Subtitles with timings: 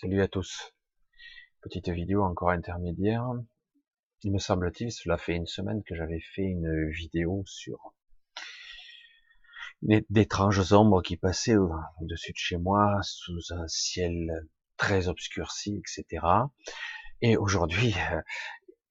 [0.00, 0.72] Salut à tous.
[1.60, 3.34] Petite vidéo encore intermédiaire.
[4.22, 7.92] Il me semble-t-il, cela fait une semaine que j'avais fait une vidéo sur
[9.82, 16.24] d'étranges ombres qui passaient au-dessus de chez moi, sous un ciel très obscurci, etc.
[17.20, 17.94] Et aujourd'hui,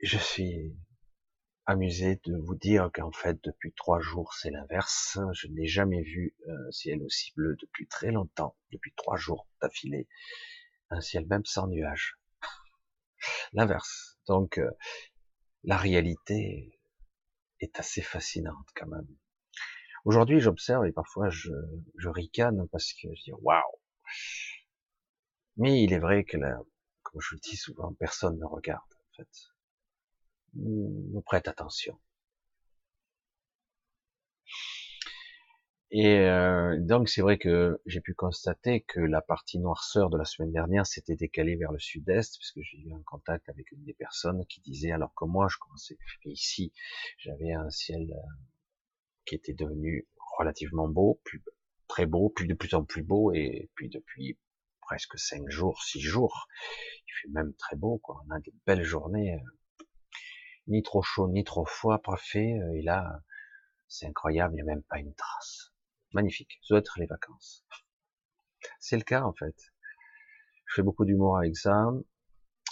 [0.03, 0.77] je suis
[1.65, 5.17] amusé de vous dire qu'en fait, depuis trois jours, c'est l'inverse.
[5.33, 10.07] Je n'ai jamais vu un ciel aussi bleu depuis très longtemps, depuis trois jours d'affilée
[10.89, 12.17] un ciel même sans nuages.
[13.53, 14.17] L'inverse.
[14.27, 14.69] Donc, euh,
[15.63, 16.79] la réalité
[17.59, 19.07] est assez fascinante quand même.
[20.05, 21.51] Aujourd'hui, j'observe et parfois je,
[21.97, 23.61] je ricane parce que je dis waouh.
[25.57, 26.57] Mais il est vrai que là,
[27.03, 29.29] comme je le dis souvent, personne ne regarde en fait.
[30.53, 31.99] Ne prête attention.
[35.91, 40.25] Et euh, donc c'est vrai que j'ai pu constater que la partie noirceur de la
[40.25, 43.95] semaine dernière s'était décalée vers le sud-est, puisque j'ai eu un contact avec une des
[43.95, 46.71] personnes qui disait alors que moi je commençais ici,
[47.17, 48.29] j'avais un ciel euh,
[49.25, 51.43] qui était devenu relativement beau, plus
[51.87, 54.37] très beau, puis de plus en plus beau, et puis depuis
[54.81, 56.47] presque cinq jours, six jours,
[57.07, 58.23] il fait même très beau, quoi.
[58.27, 59.85] On a des belles journées, euh,
[60.67, 63.21] ni trop chaud, ni trop froid, parfait, et là,
[63.87, 65.58] c'est incroyable, il n'y a même pas une trace.
[66.13, 66.59] Magnifique.
[66.61, 67.65] Ça doit être les vacances.
[68.79, 69.55] C'est le cas, en fait.
[70.65, 71.91] Je fais beaucoup d'humour avec ça.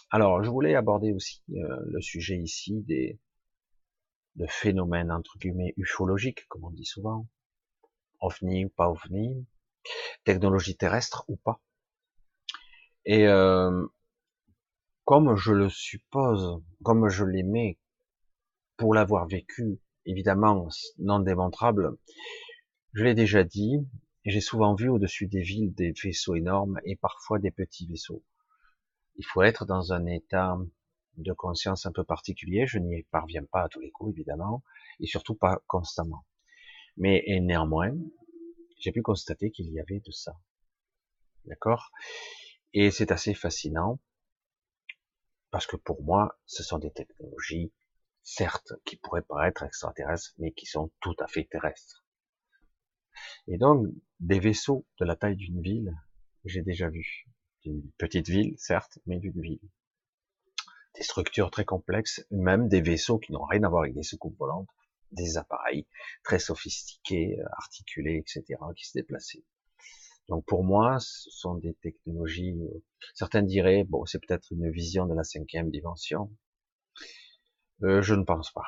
[0.10, 3.20] Alors, je voulais aborder aussi euh, le sujet ici des
[4.38, 7.28] de phénomènes entre guillemets ufologiques, comme on dit souvent,
[8.22, 9.46] ovni ou pas ovni,
[10.24, 11.60] technologie terrestre ou pas.
[13.06, 13.86] Et euh,
[15.06, 17.80] comme je le suppose, comme je l'aimais,
[18.76, 20.68] pour l'avoir vécu, évidemment
[21.00, 21.98] non démontrable,
[22.98, 23.76] je l'ai déjà dit,
[24.26, 28.24] j'ai souvent vu au-dessus des villes des vaisseaux énormes et parfois des petits vaisseaux.
[29.18, 30.58] Il faut être dans un état
[31.18, 34.64] de conscience un peu particulier, je n'y parviens pas à tous les coups évidemment,
[35.00, 36.26] et surtout pas constamment.
[36.98, 37.96] Mais néanmoins,
[38.80, 40.36] j'ai pu constater qu'il y avait de ça.
[41.46, 41.92] D'accord?
[42.74, 44.00] Et c'est assez fascinant,
[45.52, 47.72] parce que pour moi, ce sont des technologies,
[48.24, 52.07] certes, qui pourraient paraître extraterrestres, mais qui sont tout à fait terrestres.
[53.48, 53.88] Et donc,
[54.20, 55.96] des vaisseaux de la taille d'une ville,
[56.46, 57.28] j'ai déjà vu.
[57.66, 59.60] Une petite ville, certes, mais d'une ville.
[60.96, 64.38] Des structures très complexes, même des vaisseaux qui n'ont rien à voir avec des soucoupes
[64.38, 64.70] volantes,
[65.12, 65.86] des appareils
[66.24, 69.44] très sophistiqués, articulés, etc., qui se déplaçaient.
[70.28, 75.06] Donc pour moi, ce sont des technologies, euh, certains diraient, bon, c'est peut-être une vision
[75.06, 76.30] de la cinquième dimension.
[77.84, 78.66] Euh, je ne pense pas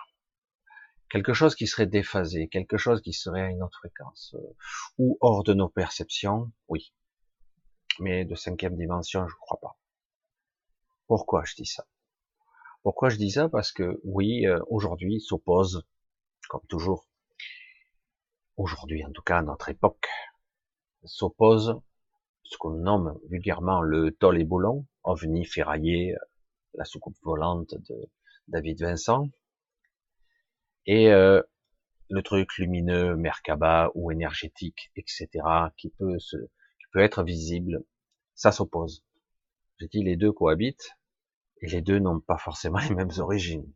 [1.10, 4.56] quelque chose qui serait déphasé, quelque chose qui serait à une autre fréquence, euh,
[4.98, 6.94] ou hors de nos perceptions, oui.
[8.00, 9.78] Mais de cinquième dimension, je crois pas.
[11.08, 11.86] Pourquoi je dis ça?
[12.84, 13.50] Pourquoi je dis ça?
[13.50, 15.86] Parce que oui, euh, aujourd'hui s'oppose,
[16.48, 17.08] comme toujours,
[18.56, 20.08] aujourd'hui en tout cas à notre époque,
[21.04, 21.82] s'oppose
[22.44, 26.16] ce qu'on nomme vulgairement le tol et boulon, ovni ferraillé,
[26.74, 28.10] la soucoupe volante de
[28.48, 29.30] David Vincent,
[30.90, 31.44] et euh,
[32.10, 35.28] le truc lumineux, Merkaba ou énergétique, etc.,
[35.78, 37.84] qui peut se, qui peut être visible,
[38.34, 39.06] ça s'oppose.
[39.80, 40.98] J'ai dit les deux cohabitent
[41.62, 43.72] et les deux n'ont pas forcément les mêmes origines.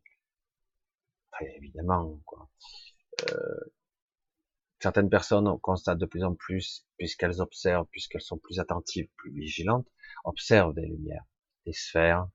[1.34, 2.50] Très évidemment, quoi.
[3.30, 3.59] Euh,
[4.80, 9.88] certaines personnes constatent de plus en plus, puisqu'elles observent, puisqu'elles sont plus attentives, plus vigilantes,
[10.24, 11.25] observent des lumières,
[11.68, 12.28] des sphères.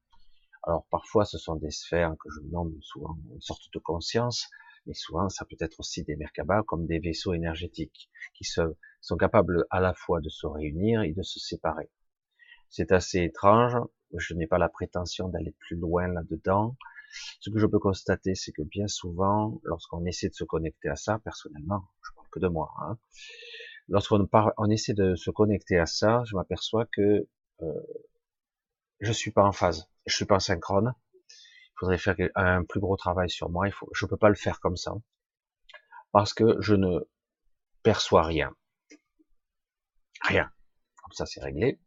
[0.62, 4.48] Alors parfois, ce sont des sphères que je nomme souvent une sorte de conscience,
[4.88, 9.66] mais souvent ça peut être aussi des Merkabah comme des vaisseaux énergétiques qui sont capables
[9.70, 11.90] à la fois de se réunir et de se séparer.
[12.70, 13.76] C'est assez étrange,
[14.16, 16.76] je n'ai pas la prétention d'aller plus loin là-dedans.
[17.40, 20.96] Ce que je peux constater, c'est que bien souvent, lorsqu'on essaie de se connecter à
[20.96, 22.98] ça, personnellement, je parle que de moi, hein,
[23.88, 27.26] lorsqu'on on essaie de se connecter à ça, je m'aperçois que
[27.62, 27.72] euh,
[29.00, 30.94] je suis pas en phase, je suis pas en synchrone,
[31.78, 33.66] faudrait faire un plus gros travail sur moi.
[33.68, 34.94] Il faut, je peux pas le faire comme ça
[36.12, 37.00] parce que je ne
[37.82, 38.54] perçois rien,
[40.22, 40.50] rien.
[41.02, 41.80] Comme ça, c'est réglé.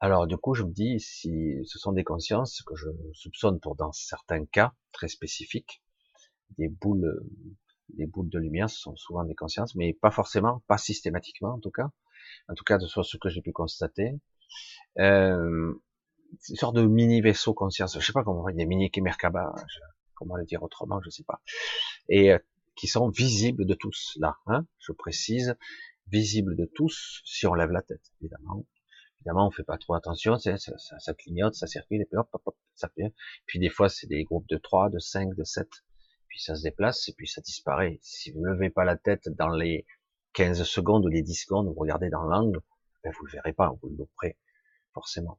[0.00, 3.74] Alors du coup, je me dis si ce sont des consciences que je soupçonne pour
[3.74, 5.82] dans certains cas très spécifiques,
[6.56, 7.20] des boules,
[7.88, 11.58] des boules de lumière, ce sont souvent des consciences, mais pas forcément, pas systématiquement en
[11.58, 11.90] tout cas.
[12.48, 14.12] En tout cas, de ce que j'ai pu constater.
[14.98, 15.74] Euh,
[16.48, 19.54] une sorte de mini vaisseau conscience, je sais pas comment des mini Merkaba,
[20.14, 21.40] comment le dire autrement, je sais pas,
[22.08, 22.38] et euh,
[22.76, 25.56] qui sont visibles de tous là, hein, je précise,
[26.08, 28.64] visibles de tous si on lève la tête, évidemment.
[29.20, 32.28] évidemment, on fait pas trop attention, ça, ça, ça, clignote, ça circule, et puis hop,
[32.32, 33.12] hop, hop, ça fait.
[33.46, 35.68] Puis des fois, c'est des groupes de 3, de 5, de 7,
[36.28, 37.98] puis ça se déplace, et puis ça disparaît.
[38.02, 39.86] Si vous ne levez pas la tête dans les
[40.34, 42.60] 15 secondes ou les 10 secondes, vous regardez dans l'angle,
[43.02, 44.36] ben vous le verrez pas, vous le louperez,
[44.92, 45.38] forcément.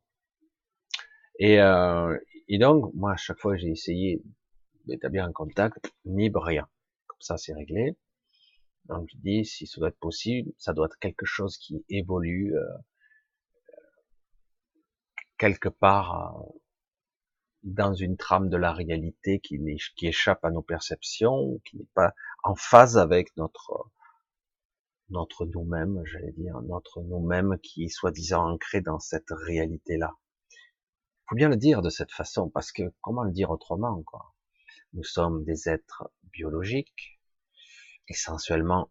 [1.40, 4.22] Et, euh, et donc, moi, à chaque fois, j'ai essayé
[4.86, 6.68] d'établir un contact, ni rien.
[7.08, 7.98] Comme ça, c'est réglé.
[8.86, 12.56] Donc, je dis, si ça doit être possible, ça doit être quelque chose qui évolue
[12.56, 12.64] euh,
[15.38, 16.60] quelque part euh,
[17.64, 19.60] dans une trame de la réalité qui,
[19.96, 22.14] qui échappe à nos perceptions, qui n'est pas
[22.44, 23.92] en phase avec notre
[25.10, 30.16] notre nous-mêmes, j'allais dire, notre nous-mêmes qui est soi-disant ancré dans cette réalité-là.
[31.30, 34.34] Faut bien le dire de cette façon, parce que comment le dire autrement, quoi?
[34.94, 37.22] Nous sommes des êtres biologiques,
[38.08, 38.90] essentiellement,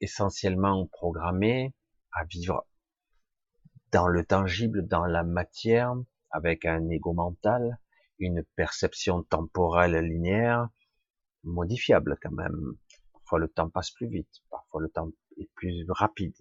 [0.00, 1.74] essentiellement programmés
[2.12, 2.66] à vivre
[3.90, 5.94] dans le tangible, dans la matière,
[6.30, 7.78] avec un ego mental,
[8.18, 10.70] une perception temporelle linéaire,
[11.44, 12.78] modifiable quand même.
[13.12, 16.34] Parfois le temps passe plus vite, parfois le temps est plus rapide.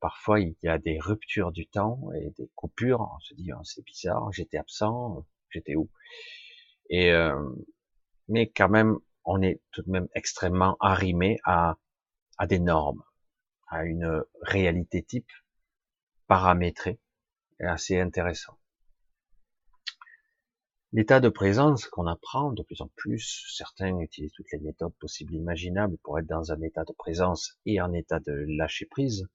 [0.00, 3.00] Parfois il y a des ruptures du temps et des coupures.
[3.16, 5.90] On se dit oh, c'est bizarre, j'étais absent, j'étais où?
[6.92, 7.54] Euh,
[8.28, 11.76] mais quand même on est tout de même extrêmement arrimé à
[12.46, 13.02] des normes,
[13.68, 15.30] à une réalité type
[16.26, 16.98] paramétrée
[17.60, 18.58] et assez intéressant.
[20.92, 25.34] L'état de présence qu'on apprend de plus en plus, certains utilisent toutes les méthodes possibles
[25.34, 29.28] imaginables pour être dans un état de présence et un état de lâcher prise,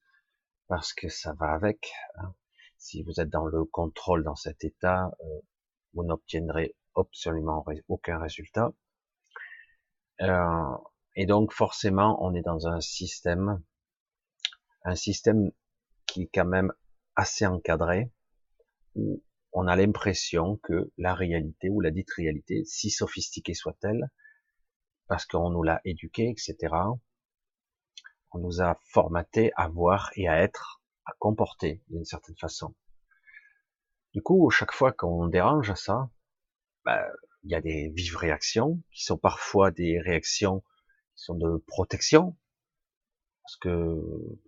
[0.73, 1.93] parce que ça va avec.
[2.15, 2.33] Hein.
[2.79, 5.39] Si vous êtes dans le contrôle dans cet état, euh,
[5.93, 8.73] vous n'obtiendrez absolument aucun résultat.
[10.21, 10.75] Euh,
[11.15, 13.61] et donc forcément, on est dans un système,
[14.83, 15.51] un système
[16.07, 16.73] qui est quand même
[17.15, 18.11] assez encadré,
[18.95, 24.09] où on a l'impression que la réalité ou la dite réalité, si sophistiquée soit-elle,
[25.05, 26.73] parce qu'on nous l'a éduqué, etc.,
[28.33, 32.75] on nous a formaté à voir et à être, à comporter d'une certaine façon.
[34.13, 36.09] Du coup, chaque fois qu'on dérange à ça,
[36.85, 37.01] ben,
[37.43, 40.61] il y a des vives réactions, qui sont parfois des réactions
[41.15, 42.37] qui sont de protection,
[43.43, 44.01] parce que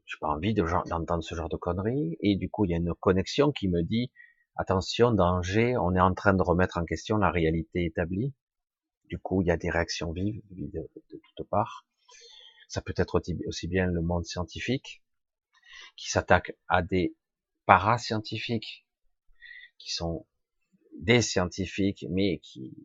[0.05, 2.93] j'ai pas envie d'entendre ce genre de conneries, et du coup, il y a une
[2.93, 4.11] connexion qui me dit,
[4.55, 8.33] attention, danger, on est en train de remettre en question la réalité établie.
[9.09, 10.89] Du coup, il y a des réactions vives de,
[11.35, 11.85] toutes parts.
[12.67, 15.03] Ça peut être aussi bien le monde scientifique
[15.95, 17.15] qui s'attaque à des
[17.65, 18.85] parascientifiques
[19.77, 20.25] qui sont
[20.99, 22.75] des scientifiques mais qui,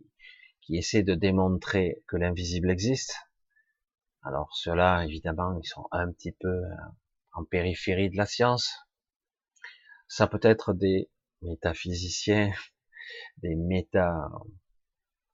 [0.61, 3.15] qui essaient de démontrer que l'invisible existe.
[4.23, 6.75] Alors ceux-là, évidemment, ils sont un petit peu euh,
[7.32, 8.75] en périphérie de la science.
[10.09, 11.09] Ça peut être des
[11.43, 12.53] métaphysiciens,
[13.38, 14.29] des méta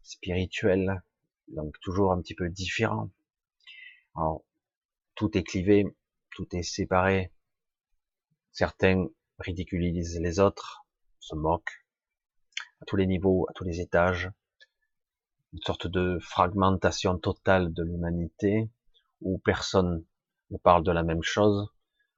[0.02, 1.02] spirituels,
[1.48, 3.10] donc toujours un petit peu différents.
[4.16, 4.44] Alors,
[5.14, 5.84] tout est clivé,
[6.30, 7.32] tout est séparé.
[8.50, 9.06] Certains
[9.38, 10.86] ridiculisent les autres,
[11.20, 11.84] se moquent
[12.80, 14.30] à tous les niveaux, à tous les étages.
[15.52, 18.70] Une sorte de fragmentation totale de l'humanité
[19.20, 20.04] où personne
[20.50, 21.68] ne parle de la même chose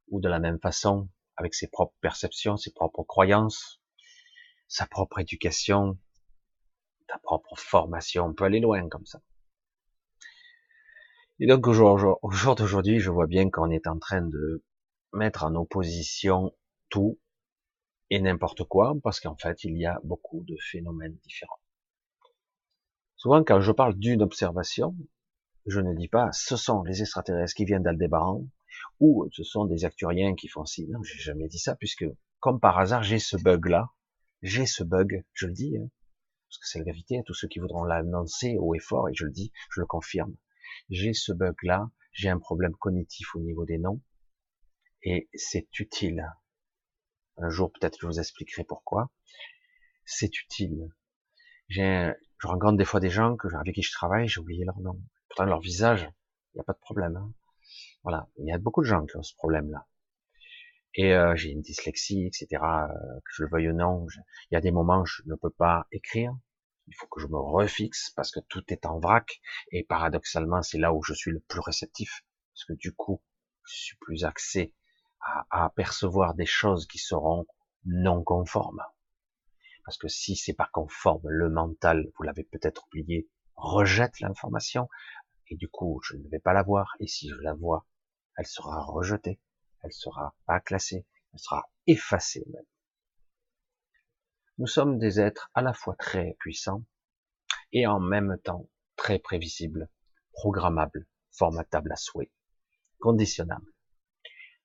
[0.09, 3.81] ou de la même façon, avec ses propres perceptions, ses propres croyances,
[4.69, 5.99] sa propre éducation,
[7.09, 8.27] ta propre formation.
[8.27, 9.21] On peut aller loin comme ça.
[11.41, 12.19] Et donc au jour,
[12.57, 14.65] d'aujourd'hui, je vois bien qu'on est en train de
[15.13, 16.53] mettre en opposition
[16.89, 17.19] tout
[18.11, 21.61] et n'importe quoi, parce qu'en fait, il y a beaucoup de phénomènes différents.
[23.17, 24.97] Souvent, quand je parle d'une observation,
[25.67, 28.45] je ne dis pas ce sont les extraterrestres qui viennent d'Aldébaran,
[29.01, 30.89] ou ce sont des acturiens qui font ci.
[30.89, 32.07] Non, j'ai jamais dit ça, puisque
[32.41, 33.91] comme par hasard, j'ai ce bug-là.
[34.43, 35.89] J'ai ce bug, je le dis, hein,
[36.49, 39.15] parce que c'est la vérité, à tous ceux qui voudront l'annoncer haut et fort, et
[39.15, 40.35] je le dis, je le confirme.
[40.91, 44.03] J'ai ce bug-là, j'ai un problème cognitif au niveau des noms,
[45.03, 46.27] et c'est utile.
[47.37, 49.11] Un jour, peut-être, je vous expliquerai pourquoi.
[50.05, 50.89] C'est utile.
[51.69, 54.81] J'ai, je rencontre des fois des gens que, avec qui je travaille, j'ai oublié leur
[54.81, 55.01] nom.
[55.29, 56.09] Pourtant, leur visage,
[56.53, 57.17] il n'y a pas de problème.
[57.17, 57.33] Hein.
[58.03, 59.87] Voilà, il y a beaucoup de gens qui ont ce problème-là.
[60.95, 62.63] Et euh, j'ai une dyslexie, etc.
[62.63, 62.89] Euh,
[63.25, 64.07] que je le veuille ou non,
[64.51, 66.33] il y a des moments où je ne peux pas écrire.
[66.89, 69.41] Il faut que je me refixe parce que tout est en vrac.
[69.73, 73.23] Et paradoxalement, c'est là où je suis le plus réceptif, parce que du coup,
[73.65, 74.75] je suis plus axé
[75.21, 77.47] à, à apercevoir des choses qui seront
[77.85, 78.83] non conformes.
[79.85, 84.89] Parce que si c'est pas conforme, le mental, vous l'avez peut-être oublié, rejette l'information,
[85.49, 87.87] et du coup, je ne vais pas la voir, et si je la vois,
[88.37, 89.41] elle sera rejetée,
[89.83, 92.65] elle sera pas classée, elle sera effacée même.
[94.59, 96.83] Nous sommes des êtres à la fois très puissants
[97.71, 99.89] et en même temps très prévisibles,
[100.33, 102.33] programmables, formatables à souhait,
[102.99, 103.73] conditionnables.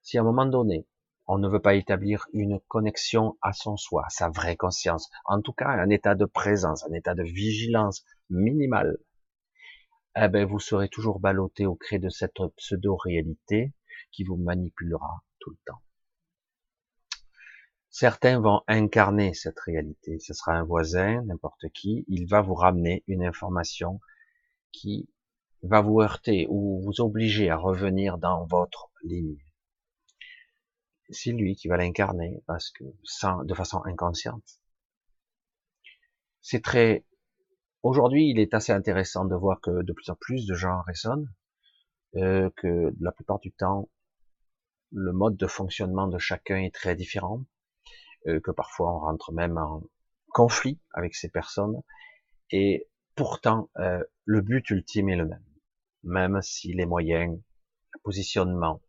[0.01, 0.87] Si à un moment donné,
[1.27, 5.43] on ne veut pas établir une connexion à son soi, à sa vraie conscience, en
[5.43, 8.97] tout cas un état de présence, un état de vigilance minimal,
[10.15, 13.75] eh ben vous serez toujours ballotté au cré de cette pseudo-réalité
[14.11, 15.81] qui vous manipulera tout le temps.
[17.95, 20.17] Certains vont incarner cette réalité.
[20.17, 22.05] Ce sera un voisin, n'importe qui.
[22.07, 24.01] Il va vous ramener une information
[24.71, 25.07] qui
[25.61, 29.37] va vous heurter ou vous obliger à revenir dans votre ligne.
[31.11, 34.59] C'est lui qui va l'incarner parce que sans, de façon inconsciente.
[36.41, 37.05] C'est très,
[37.83, 41.31] aujourd'hui, il est assez intéressant de voir que de plus en plus de gens résonnent,
[42.15, 43.87] euh, que la plupart du temps,
[44.91, 47.45] le mode de fonctionnement de chacun est très différent,
[48.25, 49.83] que parfois on rentre même en
[50.33, 51.81] conflit avec ces personnes,
[52.51, 55.45] et pourtant euh, le but ultime est le même,
[56.03, 57.39] même si les moyens,
[57.93, 58.81] le positionnement,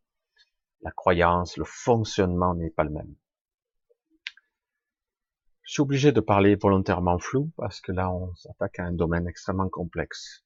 [0.82, 3.14] la croyance, le fonctionnement n'est pas le même.
[5.62, 9.26] Je suis obligé de parler volontairement flou parce que là on s'attaque à un domaine
[9.26, 10.44] extrêmement complexe.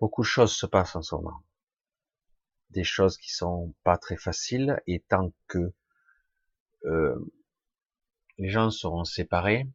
[0.00, 1.42] Beaucoup de choses se passent en ce moment
[2.74, 5.72] des choses qui sont pas très faciles et tant que
[6.84, 7.14] euh,
[8.38, 9.66] les gens seront séparés,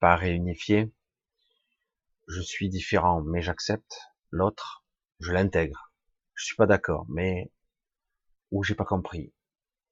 [0.00, 0.92] pas réunifiés,
[2.28, 3.98] je suis différent, mais j'accepte
[4.30, 4.84] l'autre,
[5.20, 5.92] je l'intègre.
[6.34, 7.50] Je suis pas d'accord, mais
[8.50, 9.32] ou j'ai pas compris.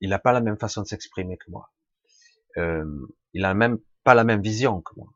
[0.00, 1.72] Il n'a pas la même façon de s'exprimer que moi.
[2.56, 5.12] Euh, il a même pas la même vision que moi.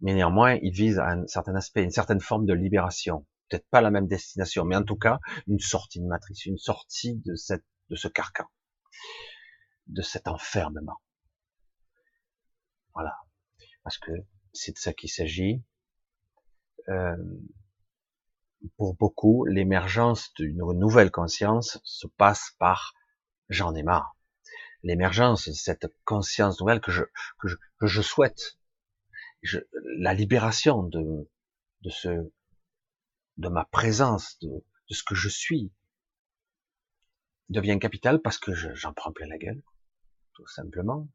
[0.00, 3.82] Mais néanmoins, il vise à un certain aspect, une certaine forme de libération peut-être pas
[3.82, 7.64] la même destination, mais en tout cas une sortie de matrice, une sortie de cette,
[7.90, 8.46] de ce carcan,
[9.88, 11.00] de cet enfermement.
[12.94, 13.14] Voilà,
[13.82, 14.10] parce que
[14.54, 15.62] c'est de ça qu'il s'agit.
[16.88, 17.16] Euh,
[18.76, 22.94] pour beaucoup, l'émergence d'une nouvelle conscience se passe par
[23.48, 24.16] j'en ai marre.
[24.82, 27.02] L'émergence de cette conscience nouvelle que je,
[27.38, 28.58] que je, souhaite,
[29.98, 31.28] la libération de,
[31.82, 32.32] de ce
[33.36, 35.72] de ma présence, de, ce que je suis,
[37.48, 39.62] devient capital parce que j'en prends plein la gueule,
[40.34, 41.08] tout simplement,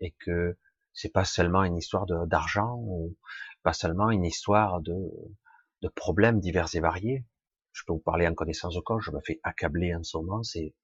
[0.00, 0.58] et que
[0.92, 3.16] c'est pas seulement une histoire d'argent ou
[3.62, 4.94] pas seulement une histoire de,
[5.80, 7.24] de problèmes divers et variés.
[7.72, 10.42] Je peux vous parler en connaissance de cause, je me fais accabler en ce moment,
[10.42, 10.74] c'est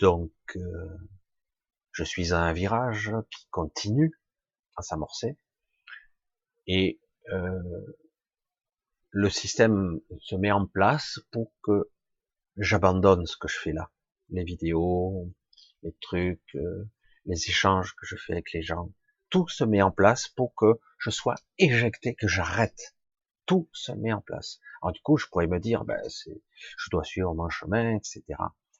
[0.00, 0.98] donc euh,
[1.92, 4.12] je suis à un virage qui continue
[4.76, 5.36] à s'amorcer.
[6.66, 7.00] Et
[7.32, 7.62] euh,
[9.10, 11.90] le système se met en place pour que
[12.56, 13.90] j'abandonne ce que je fais là.
[14.30, 15.32] Les vidéos,
[15.82, 16.88] les trucs, euh,
[17.24, 18.92] les échanges que je fais avec les gens.
[19.30, 22.96] Tout se met en place pour que je sois éjecté, que j'arrête.
[23.46, 24.60] Tout se met en place.
[24.82, 26.42] Alors du coup, je pourrais me dire, ben, c'est,
[26.78, 28.22] je dois suivre mon chemin, etc.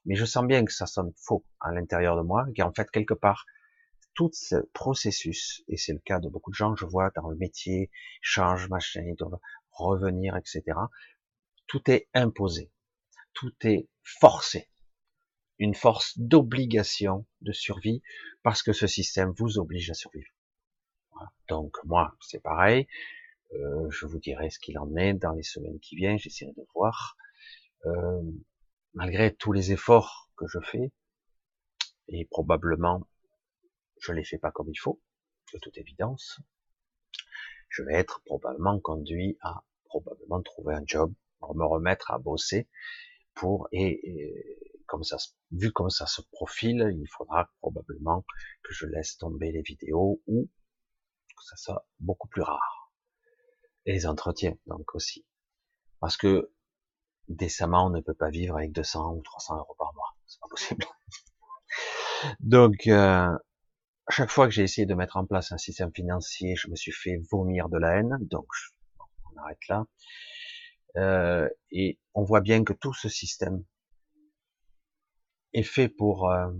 [0.04, 3.14] Mais je sens bien que ça sonne faux à l'intérieur de moi, qu'en fait, quelque
[3.14, 3.46] part,
[4.14, 7.36] tout ce processus, et c'est le cas de beaucoup de gens, je vois dans le
[7.36, 9.14] métier, change, machin,
[9.78, 10.62] revenir, etc.
[11.66, 12.70] Tout est imposé,
[13.34, 14.68] tout est forcé,
[15.58, 18.02] une force d'obligation de survie
[18.42, 20.30] parce que ce système vous oblige à survivre.
[21.48, 22.86] Donc moi, c'est pareil.
[23.52, 26.18] Euh, je vous dirai ce qu'il en est dans les semaines qui viennent.
[26.18, 27.16] J'essaierai de voir.
[27.86, 28.22] Euh,
[28.94, 30.92] malgré tous les efforts que je fais,
[32.08, 33.06] et probablement
[34.00, 35.00] je les fais pas comme il faut,
[35.52, 36.40] de toute évidence,
[37.68, 41.12] je vais être probablement conduit à probablement trouver un job,
[41.54, 42.68] me remettre à bosser
[43.34, 44.02] pour et,
[44.86, 45.16] comme ça,
[45.52, 48.24] vu comme ça se profile, il faudra probablement
[48.62, 50.48] que je laisse tomber les vidéos ou
[51.36, 52.92] que ça soit beaucoup plus rare.
[53.84, 55.24] Et les entretiens, donc aussi.
[56.00, 56.50] Parce que
[57.28, 60.16] décemment, on ne peut pas vivre avec 200 ou 300 euros par mois.
[60.26, 60.84] C'est pas possible.
[62.40, 63.36] donc, euh,
[64.10, 66.92] chaque fois que j'ai essayé de mettre en place un système financier, je me suis
[66.92, 68.16] fait vomir de la haine.
[68.22, 68.46] Donc,
[69.00, 69.86] on arrête là.
[70.96, 73.64] Euh, et on voit bien que tout ce système
[75.52, 76.50] est fait pour euh,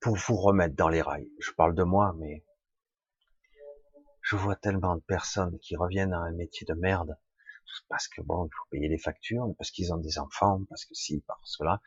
[0.00, 1.30] pour vous remettre dans les rails.
[1.40, 2.44] Je parle de moi, mais
[4.22, 7.16] je vois tellement de personnes qui reviennent à un métier de merde
[7.88, 10.94] parce que bon, il faut payer les factures, parce qu'ils ont des enfants, parce que
[10.94, 11.80] si, parce que là.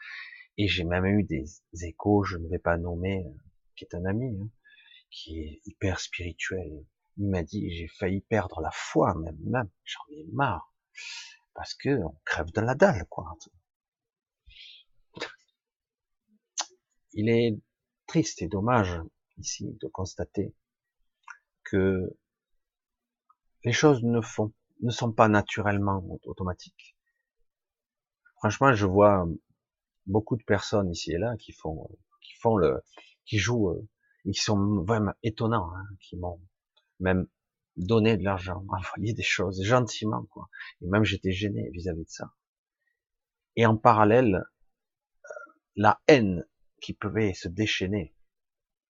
[0.57, 1.45] Et j'ai même eu des
[1.81, 3.25] échos, je ne vais pas nommer,
[3.75, 4.49] qui est un ami, hein,
[5.09, 6.85] qui est hyper spirituel,
[7.17, 10.73] il m'a dit, j'ai failli perdre la foi, même, même, j'en ai marre.
[11.53, 13.37] Parce que on crève de la dalle, quoi.
[17.13, 17.59] il est
[18.07, 18.99] triste et dommage
[19.37, 20.53] ici de constater
[21.63, 22.17] que
[23.63, 26.97] les choses ne font, ne sont pas naturellement automatiques.
[28.37, 29.25] Franchement, je vois
[30.05, 31.89] beaucoup de personnes ici et là qui font,
[32.21, 32.83] qui font le,
[33.25, 33.87] qui jouent, euh,
[34.25, 36.41] qui sont vraiment étonnants, hein, qui m'ont
[36.99, 37.27] même
[37.77, 40.49] donné de l'argent, envoyé des choses gentiment, quoi.
[40.81, 42.33] Et même j'étais gêné vis-à-vis de ça.
[43.55, 45.29] Et en parallèle, euh,
[45.75, 46.45] la haine
[46.81, 48.15] qui pouvait se déchaîner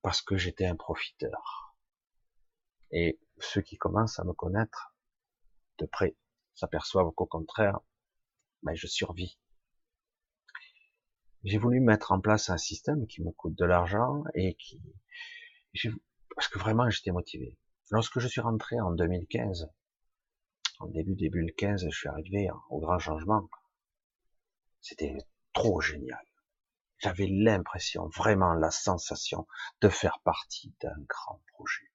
[0.01, 1.75] parce que j'étais un profiteur.
[2.91, 4.95] Et ceux qui commencent à me connaître
[5.79, 6.15] de près
[6.53, 7.79] s'aperçoivent qu'au contraire,
[8.61, 9.39] ben, je survis.
[11.43, 14.81] J'ai voulu mettre en place un système qui me coûte de l'argent et qui,
[16.35, 17.57] parce que vraiment j'étais motivé.
[17.91, 19.69] Lorsque je suis rentré en 2015,
[20.79, 23.49] en début début 15, je suis arrivé au grand changement.
[24.79, 25.17] C'était
[25.51, 26.25] trop génial.
[26.99, 29.45] J'avais l'impression, vraiment la sensation
[29.81, 31.91] de faire partie d'un grand projet.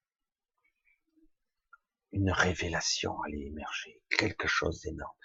[2.12, 5.16] Une révélation allait émerger, quelque chose d'énorme.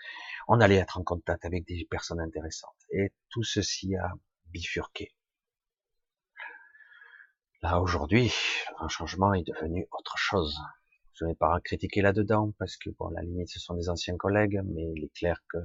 [0.48, 2.83] On allait être en contact avec des personnes intéressantes.
[2.96, 4.14] Et tout ceci a
[4.52, 5.12] bifurqué.
[7.64, 8.32] Là, aujourd'hui,
[8.80, 10.56] un changement est devenu autre chose.
[11.14, 14.16] Je n'ai pas à critiquer là-dedans, parce que, bon, la limite, ce sont des anciens
[14.16, 15.58] collègues, mais il est clair que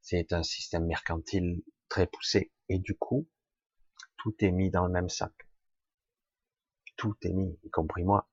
[0.00, 3.28] c'est un système mercantile très poussé, et du coup,
[4.18, 5.32] tout est mis dans le même sac.
[6.96, 8.28] Tout est mis, y compris moi.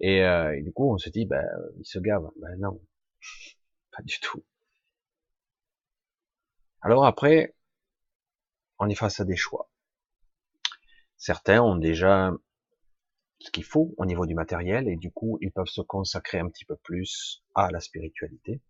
[0.00, 1.46] Et, euh, du coup, on se dit, ben,
[1.78, 2.28] il se gave.
[2.36, 2.80] Ben non,
[3.92, 4.44] pas du tout.
[6.82, 7.54] Alors après,
[8.78, 9.70] on est face à des choix.
[11.16, 12.32] Certains ont déjà
[13.38, 16.48] ce qu'il faut au niveau du matériel et du coup ils peuvent se consacrer un
[16.48, 18.60] petit peu plus à la spiritualité.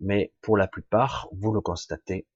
[0.00, 2.26] Mais pour la plupart, vous le constatez,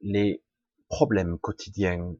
[0.00, 0.42] les
[0.88, 2.14] problèmes quotidiens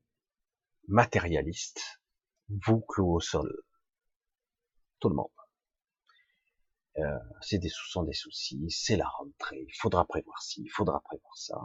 [0.89, 2.01] matérialistes
[2.49, 3.53] vous clouent au sol.
[5.01, 5.29] Tout le monde.
[6.99, 11.01] Euh, c'est des, sont des soucis, c'est la rentrée, il faudra prévoir ci, il faudra
[11.01, 11.61] prévoir ça,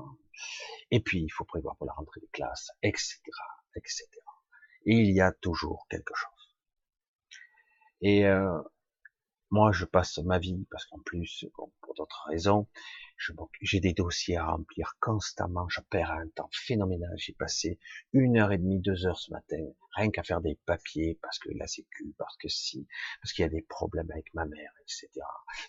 [0.90, 3.20] et puis il faut prévoir pour la rentrée des classes, etc.,
[3.76, 4.08] etc.
[4.86, 6.58] Et il y a toujours quelque chose.
[8.02, 8.60] Et euh,
[9.52, 12.68] moi, je passe ma vie, parce qu'en plus, pour d'autres raisons,
[13.62, 17.14] j'ai des dossiers à remplir constamment, je perds un temps phénoménal.
[17.18, 17.80] J'ai passé
[18.14, 19.58] une heure et demie, deux heures ce matin,
[19.96, 22.88] rien qu'à faire des papiers, parce que la sécu, parce que si,
[23.22, 25.10] parce qu'il y a des problèmes avec ma mère, etc.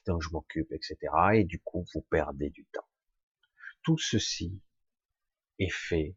[0.07, 0.97] Donc je m'occupe, etc.
[1.35, 2.87] Et du coup, vous perdez du temps.
[3.83, 4.61] Tout ceci
[5.59, 6.17] est fait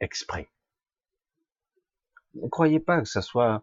[0.00, 0.48] exprès.
[2.34, 3.62] Ne croyez pas que ça soit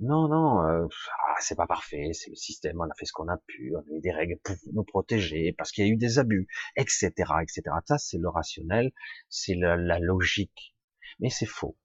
[0.00, 0.86] non, non, euh,
[1.28, 3.80] ah, c'est pas parfait, c'est le système, on a fait ce qu'on a pu, on
[3.80, 7.10] a mis des règles pour nous protéger, parce qu'il y a eu des abus, etc.,
[7.42, 7.62] etc.
[7.86, 8.92] Ça, c'est le rationnel,
[9.28, 10.74] c'est la, la logique.
[11.20, 11.76] Mais c'est faux.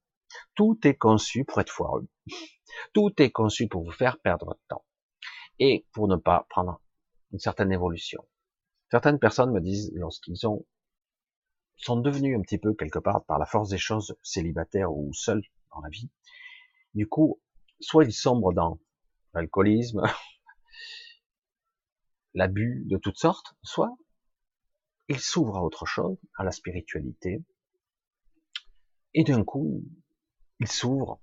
[0.56, 2.08] Tout est conçu pour être foireux.
[2.94, 4.86] Tout est conçu pour vous faire perdre votre temps.
[5.60, 6.82] Et pour ne pas prendre
[7.32, 8.24] une certaine évolution.
[8.92, 10.66] Certaines personnes me disent, lorsqu'ils ont,
[11.78, 15.44] sont devenus un petit peu quelque part, par la force des choses, célibataires ou seuls
[15.72, 16.10] dans la vie,
[16.94, 17.42] du coup,
[17.80, 18.80] soit ils sombrent dans
[19.34, 20.04] l'alcoolisme,
[22.34, 23.96] l'abus de toutes sortes, soit
[25.10, 27.44] ils s'ouvrent à autre chose, à la spiritualité,
[29.14, 29.84] et d'un coup,
[30.60, 31.20] ils s'ouvrent,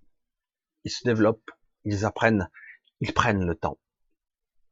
[0.85, 1.51] ils se développent,
[1.85, 2.49] ils apprennent,
[3.01, 3.79] ils prennent le temps.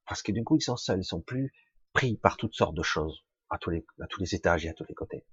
[0.06, 1.52] Parce que du coup, ils sont seuls, ils sont plus
[1.92, 5.24] pris par toutes sortes de choses, à tous les, étages et à tous les côtés.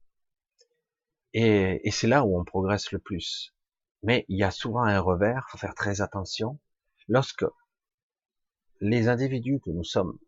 [1.33, 3.53] Et c'est là où on progresse le plus.
[4.05, 6.59] Mais il y a souvent un revers, faut faire très attention.
[7.07, 7.45] Lorsque
[8.79, 10.19] les individus que nous sommes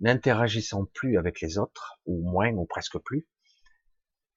[0.00, 3.26] n'interagissons plus avec les autres, ou moins, ou presque plus,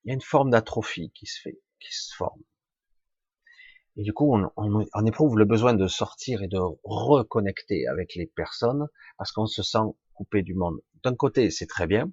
[0.03, 2.41] il y a une forme d'atrophie qui se fait, qui se forme.
[3.97, 8.87] Et du coup, on, éprouve le besoin de sortir et de reconnecter avec les personnes
[9.17, 10.79] parce qu'on se sent coupé du monde.
[11.03, 12.09] D'un côté, c'est très bien,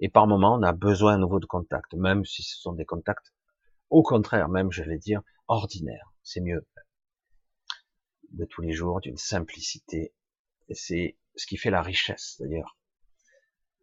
[0.00, 2.84] et par moment, on a besoin à nouveau de contact, même si ce sont des
[2.84, 3.32] contacts,
[3.88, 5.22] au contraire, même, j'allais dire,
[5.52, 6.14] ordinaire.
[6.22, 6.66] C'est mieux.
[8.30, 10.14] De tous les jours, d'une simplicité.
[10.68, 12.78] Et c'est ce qui fait la richesse, d'ailleurs.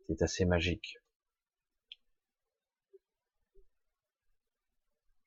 [0.08, 0.98] C'est assez magique.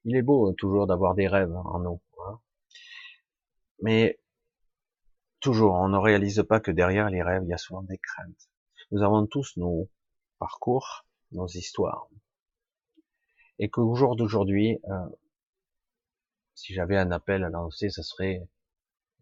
[0.05, 2.03] Il est beau, hein, toujours, d'avoir des rêves en nous.
[2.27, 2.41] Hein.
[3.81, 4.21] Mais,
[5.39, 8.51] toujours, on ne réalise pas que derrière les rêves, il y a souvent des craintes.
[8.91, 9.89] Nous avons tous nos
[10.39, 12.09] parcours, nos histoires.
[13.61, 15.09] Et qu'au jour d'aujourd'hui, euh,
[16.55, 18.41] si j'avais un appel à lancer, ce serait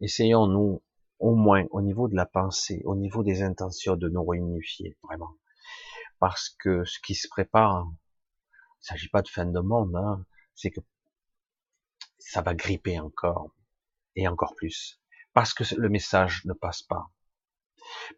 [0.01, 0.83] essayons nous
[1.19, 5.37] au moins au niveau de la pensée, au niveau des intentions de nous réunifier vraiment,
[6.19, 7.87] parce que ce qui se prépare,
[8.83, 10.25] il s'agit pas de fin de monde, hein.
[10.55, 10.81] c'est que
[12.19, 13.55] ça va gripper encore
[14.17, 15.01] et encore plus
[15.33, 17.11] parce que le message ne passe pas.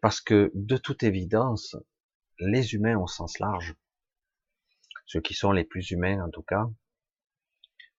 [0.01, 1.75] Parce que de toute évidence,
[2.39, 3.75] les humains au sens large,
[5.05, 6.65] ceux qui sont les plus humains en tout cas,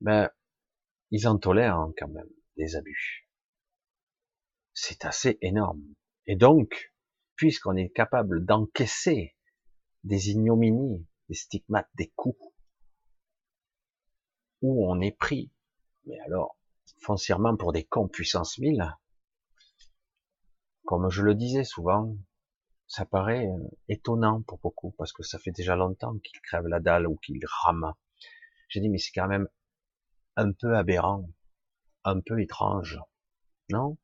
[0.00, 0.30] ben,
[1.14, 3.30] ils en tolèrent quand même des abus.
[4.72, 5.94] C'est assez énorme.
[6.26, 6.92] Et donc,
[7.36, 9.36] puisqu'on est capable d'encaisser
[10.02, 12.52] des ignominies, des stigmates, des coups,
[14.60, 15.52] où on est pris,
[16.06, 16.58] mais alors,
[16.98, 18.84] foncièrement pour des cons puissance 1000,
[20.84, 22.16] comme je le disais souvent,
[22.88, 26.80] ça paraît euh, étonnant pour beaucoup, parce que ça fait déjà longtemps qu'ils crèvent la
[26.80, 27.94] dalle ou qu'ils rament.
[28.68, 29.46] J'ai dit, mais c'est quand même
[30.36, 31.28] un peu aberrant,
[32.04, 32.98] un peu étrange,
[33.70, 33.98] non?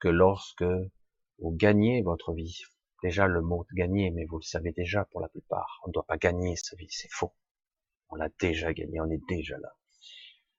[0.00, 0.64] Que lorsque
[1.38, 2.62] vous gagnez votre vie,
[3.02, 6.06] déjà le mot gagner, mais vous le savez déjà pour la plupart, on ne doit
[6.06, 7.34] pas gagner sa vie, c'est faux.
[8.08, 9.74] On l'a déjà gagné, on est déjà là.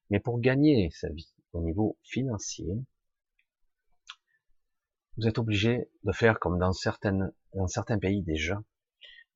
[0.09, 2.73] Mais pour gagner sa vie au niveau financier,
[5.17, 8.63] vous êtes obligé de faire comme dans certaines, dans certains pays déjà,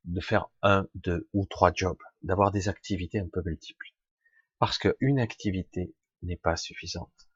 [0.05, 3.94] de faire un, deux ou trois jobs, d'avoir des activités un peu multiples.
[4.59, 7.29] Parce qu'une activité n'est pas suffisante.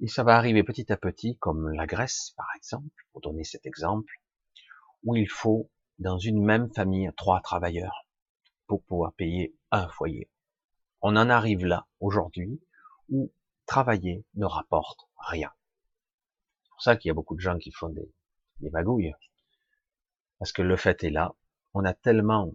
[0.00, 3.66] Et ça va arriver petit à petit, comme la Grèce, par exemple, pour donner cet
[3.66, 4.12] exemple,
[5.04, 8.06] où il faut, dans une même famille, trois travailleurs
[8.66, 10.30] pour pouvoir payer un foyer.
[11.02, 12.62] On en arrive là, aujourd'hui,
[13.08, 13.32] où
[13.66, 15.50] travailler ne rapporte rien.
[16.62, 18.12] C'est pour ça qu'il y a beaucoup de gens qui font des,
[18.60, 19.14] des magouilles.
[20.38, 21.34] Parce que le fait est là,
[21.74, 22.54] on a tellement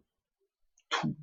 [0.90, 1.16] tout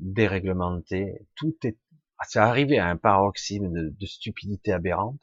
[0.00, 1.78] déréglementé, tout est,
[2.26, 5.22] c'est arrivé à un paroxysme de, stupidité aberrante,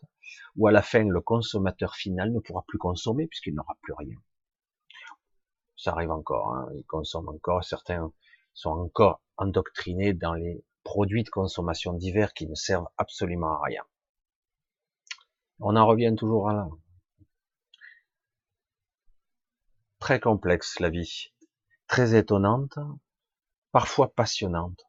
[0.56, 4.18] où à la fin, le consommateur final ne pourra plus consommer puisqu'il n'aura plus rien.
[5.76, 8.12] Ça arrive encore, hein, ils consomment encore, certains
[8.54, 13.84] sont encore endoctrinés dans les produits de consommation divers qui ne servent absolument à rien.
[15.60, 16.70] On en revient toujours à là.
[20.00, 21.34] Très complexe la vie,
[21.88, 22.78] très étonnante,
[23.72, 24.86] parfois passionnante.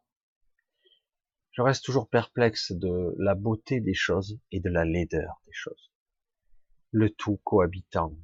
[1.57, 5.90] Je reste toujours perplexe de la beauté des choses et de la laideur des choses.
[6.90, 8.14] Le tout cohabitant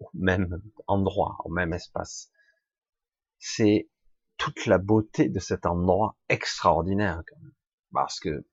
[0.00, 2.32] au même endroit, au même espace.
[3.38, 3.88] C'est
[4.38, 7.54] toute la beauté de cet endroit extraordinaire, quand même.
[7.92, 8.44] parce que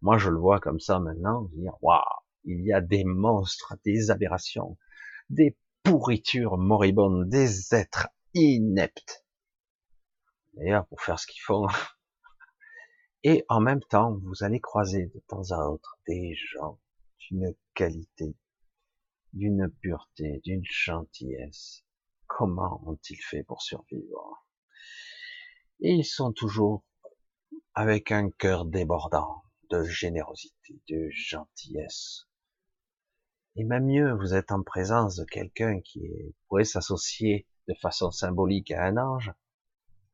[0.00, 2.00] moi je le vois comme ça maintenant, dire waouh,
[2.44, 4.78] il y a des monstres, des aberrations,
[5.28, 9.26] des pourritures moribondes, des êtres ineptes.
[10.54, 11.66] D'ailleurs, pour faire ce qu'ils font.
[13.22, 16.80] Et en même temps, vous allez croiser de temps à autre des gens
[17.18, 18.34] d'une qualité,
[19.34, 21.84] d'une pureté, d'une gentillesse.
[22.26, 24.46] Comment ont-ils fait pour survivre?
[25.80, 26.82] Ils sont toujours
[27.74, 32.26] avec un cœur débordant de générosité, de gentillesse.
[33.56, 36.00] Et même mieux, vous êtes en présence de quelqu'un qui
[36.48, 39.32] pourrait s'associer de façon symbolique à un ange.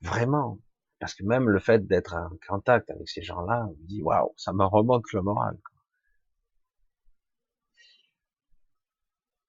[0.00, 0.58] Vraiment.
[0.98, 4.52] Parce que même le fait d'être en contact avec ces gens-là, vous dit, waouh, ça
[4.52, 5.58] me remonte le moral.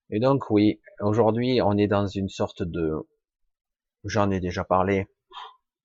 [0.10, 3.08] Et donc, oui, aujourd'hui, on est dans une sorte de,
[4.04, 5.08] j'en ai déjà parlé,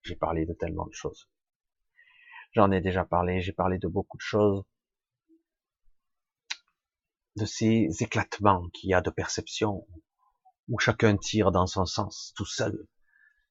[0.03, 1.29] j'ai parlé de tellement de choses.
[2.53, 4.65] J'en ai déjà parlé, j'ai parlé de beaucoup de choses,
[7.37, 9.87] de ces éclatements qu'il y a de perception,
[10.69, 12.87] où chacun tire dans son sens, tout seul.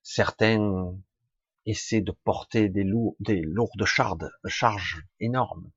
[0.04, 0.96] Certains
[1.66, 5.72] essaient de porter des, lourdes charges, charges énormes,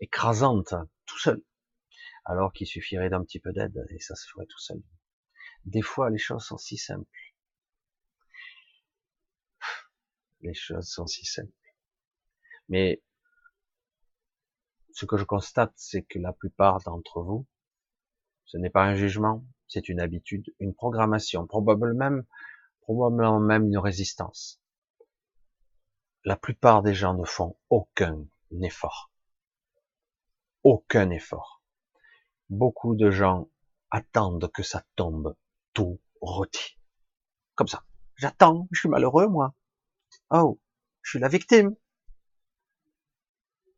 [0.00, 0.74] écrasantes,
[1.06, 1.42] tout seul,
[2.24, 4.82] alors qu'il suffirait d'un petit peu d'aide et ça se ferait tout seul.
[5.64, 7.34] Des fois, les choses sont si simples.
[10.40, 11.52] Les choses sont si simples.
[12.68, 13.02] Mais
[14.92, 17.46] ce que je constate, c'est que la plupart d'entre vous,
[18.44, 22.24] ce n'est pas un jugement, c'est une habitude, une programmation, probablement même,
[22.80, 24.60] probablement même une résistance.
[26.24, 28.26] La plupart des gens ne font aucun
[28.62, 29.10] effort.
[30.62, 31.62] Aucun effort.
[32.50, 33.48] Beaucoup de gens
[33.90, 35.36] attendent que ça tombe
[35.74, 36.78] tout rôti.
[37.54, 37.84] Comme ça.
[38.16, 39.54] J'attends, je suis malheureux, moi.
[40.30, 40.60] Oh,
[41.02, 41.74] je suis la victime.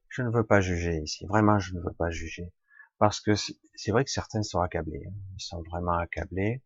[0.09, 1.27] Je ne veux pas juger ici.
[1.27, 2.53] Vraiment, je ne veux pas juger.
[2.99, 5.05] Parce que c'est vrai que certains sont accablés.
[5.07, 5.15] Hein.
[5.37, 6.63] Ils sont vraiment accablés.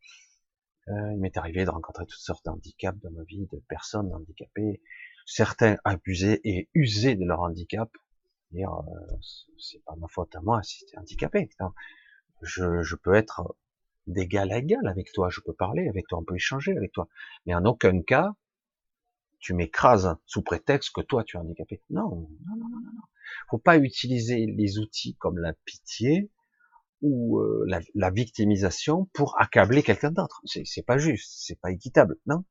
[0.89, 4.83] Euh, il m'est arrivé de rencontrer toutes sortes d'handicaps dans ma vie, de personnes handicapées.
[5.27, 7.91] Certains abusés et usés de leur handicap.
[8.55, 8.67] Euh,
[9.59, 11.49] c'est pas ma faute à moi si t'es handicapé.
[12.43, 13.57] Je, je peux être
[14.07, 15.31] d'égal à égal avec toi.
[15.31, 16.19] Je peux parler avec toi.
[16.19, 17.09] On peut échanger avec toi.
[17.47, 18.35] Mais en aucun cas,
[19.41, 21.83] tu m'écrases sous prétexte que toi tu es handicapé.
[21.91, 23.03] Non, non, non, non, non.
[23.51, 26.31] Faut pas utiliser les outils comme la pitié
[27.03, 30.41] ou euh, la, la, victimisation pour accabler quelqu'un d'autre.
[30.47, 32.45] C'est pas juste, c'est pas équitable, non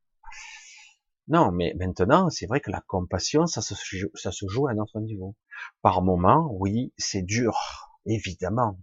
[1.27, 3.75] Non, mais maintenant, c'est vrai que la compassion, ça se,
[4.13, 5.36] ça se joue à un autre niveau.
[5.81, 8.79] Par moment, oui, c'est dur, évidemment.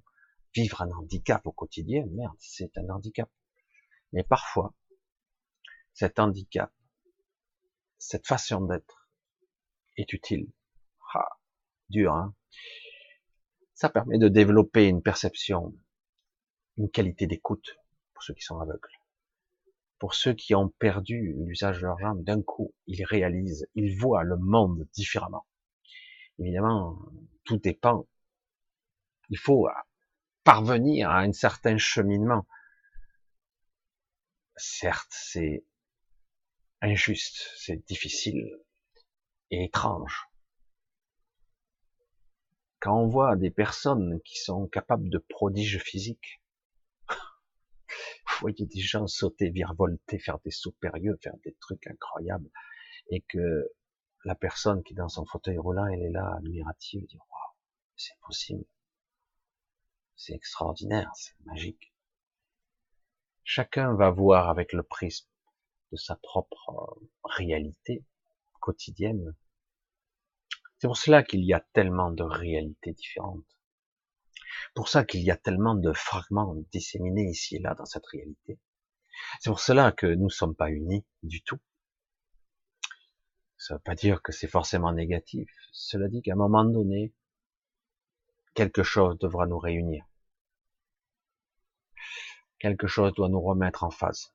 [0.54, 3.30] Vivre un handicap au quotidien, merde, c'est un handicap.
[4.12, 4.74] Mais parfois,
[5.92, 6.72] cet handicap,
[7.98, 9.08] cette façon d'être
[9.96, 10.50] est utile.
[11.14, 11.38] Ah,
[11.88, 12.34] dur, hein
[13.80, 15.74] ça permet de développer une perception,
[16.76, 17.78] une qualité d'écoute
[18.12, 18.99] pour ceux qui sont aveugles.
[20.00, 24.24] Pour ceux qui ont perdu l'usage de leurs jambes, d'un coup, ils réalisent, ils voient
[24.24, 25.46] le monde différemment.
[26.40, 26.98] Évidemment,
[27.44, 28.08] tout dépend.
[29.28, 29.68] Il faut
[30.42, 32.44] parvenir à un certain cheminement.
[34.56, 35.64] Certes, c'est
[36.80, 38.58] injuste, c'est difficile
[39.52, 40.30] et étrange
[42.80, 46.39] quand on voit des personnes qui sont capables de prodiges physiques,
[48.40, 52.50] voyez des gens sauter, virevolter, faire des sauts périlleux, faire des trucs incroyables,
[53.10, 53.70] et que
[54.24, 57.54] la personne qui est dans son fauteuil roulant, elle est là, admirative, dit waouh,
[57.96, 58.64] c'est possible,
[60.16, 61.92] c'est extraordinaire, c'est magique.
[63.44, 65.28] Chacun va voir avec le prisme
[65.92, 68.04] de sa propre réalité
[68.60, 69.34] quotidienne
[70.80, 73.44] c'est pour cela qu'il y a tellement de réalités différentes.
[74.74, 78.58] Pour ça qu'il y a tellement de fragments disséminés ici et là dans cette réalité.
[79.40, 81.60] C'est pour cela que nous ne sommes pas unis du tout.
[83.58, 85.50] Ça ne veut pas dire que c'est forcément négatif.
[85.72, 87.12] Cela dit qu'à un moment donné,
[88.54, 90.06] quelque chose devra nous réunir.
[92.58, 94.32] Quelque chose doit nous remettre en phase.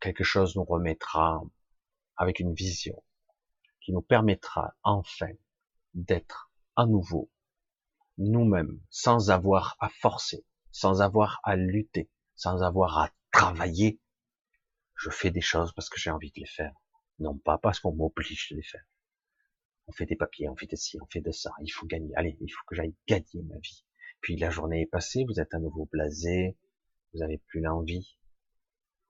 [0.00, 1.42] Quelque chose nous remettra
[2.16, 3.02] avec une vision
[3.80, 5.32] qui nous permettra enfin
[5.94, 7.30] d'être à nouveau
[8.18, 14.00] nous-mêmes, sans avoir à forcer, sans avoir à lutter, sans avoir à travailler.
[14.94, 16.74] Je fais des choses parce que j'ai envie de les faire,
[17.18, 18.84] non pas parce qu'on m'oblige de les faire.
[19.86, 21.50] On fait des papiers, on fait de ci, on fait de ça.
[21.60, 22.14] Il faut gagner.
[22.14, 23.84] Allez, il faut que j'aille gagner ma vie.
[24.20, 26.56] Puis la journée est passée, vous êtes à nouveau blasé,
[27.12, 28.16] vous n'avez plus l'envie,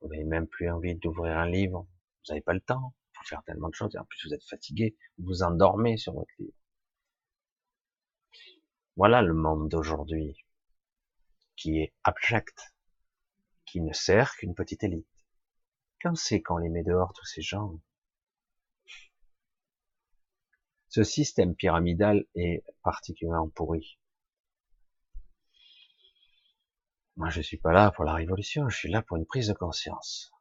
[0.00, 1.86] vous n'avez même plus envie d'ouvrir un livre,
[2.24, 4.44] vous n'avez pas le temps pour faire tellement de choses, et en plus vous êtes
[4.44, 6.56] fatigué, vous endormez sur votre livre.
[8.96, 10.36] Voilà le monde d'aujourd'hui,
[11.56, 12.74] qui est abject,
[13.66, 15.08] qui ne sert qu'une petite élite.
[16.00, 17.80] Quand c'est qu'on les met dehors, tous ces gens?
[20.88, 23.98] Ce système pyramidal est particulièrement pourri.
[27.16, 29.54] Moi, je suis pas là pour la révolution, je suis là pour une prise de
[29.54, 30.32] conscience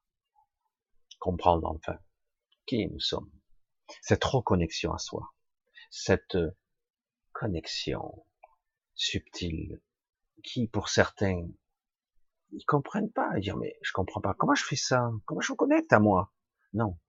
[1.21, 1.97] comprendre enfin
[2.65, 3.31] qui nous sommes.
[4.01, 5.33] Cette reconnexion à soi,
[5.89, 6.37] cette
[7.31, 8.25] connexion
[9.01, 9.81] subtile
[10.43, 11.47] qui, pour certains,
[12.51, 15.51] ils comprennent pas, ils dire mais je comprends pas, comment je fais ça, comment je
[15.51, 16.31] me connecte à moi?
[16.73, 16.99] Non,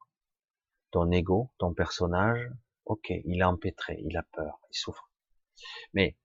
[0.90, 2.50] ton ego, ton personnage,
[2.86, 5.10] ok, il est empêtré, il a peur, il souffre.
[5.92, 6.16] Mais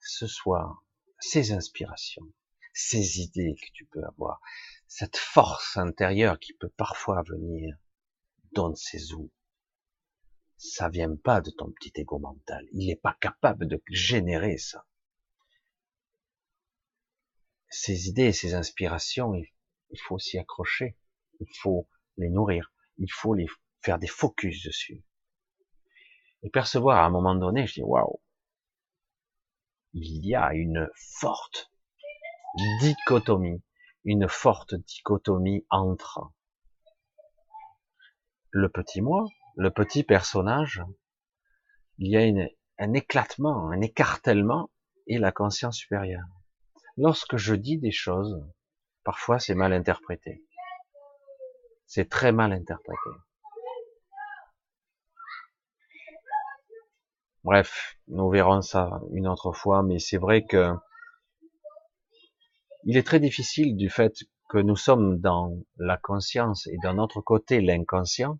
[0.00, 0.82] ce soir,
[1.20, 2.32] ces inspirations,
[2.72, 4.40] ces idées que tu peux avoir,
[4.86, 7.76] cette force intérieure qui peut parfois venir,
[8.52, 9.30] donne ses ou
[10.58, 12.66] Ça vient pas de ton petit ego mental.
[12.72, 14.84] Il n'est pas capable de générer ça.
[17.70, 20.98] Ces idées, ces inspirations, il faut s'y accrocher.
[21.40, 22.72] Il faut les nourrir.
[22.98, 23.46] Il faut les
[23.80, 25.04] faire des focus dessus.
[26.42, 28.20] Et percevoir à un moment donné, je dis waouh,
[29.94, 31.70] il y a une forte
[32.80, 33.62] dichotomie
[34.04, 36.32] une forte dichotomie entre
[38.50, 39.26] le petit moi,
[39.58, 40.84] le petit personnage,
[41.98, 42.46] il y a
[42.78, 44.70] un éclatement, un écartèlement
[45.08, 46.28] et la conscience supérieure.
[46.96, 48.40] Lorsque je dis des choses,
[49.02, 50.44] parfois c'est mal interprété.
[51.86, 53.10] C'est très mal interprété.
[57.42, 60.72] Bref, nous verrons ça une autre fois, mais c'est vrai que
[62.84, 64.14] il est très difficile du fait
[64.50, 68.38] que nous sommes dans la conscience et d'un autre côté l'inconscient,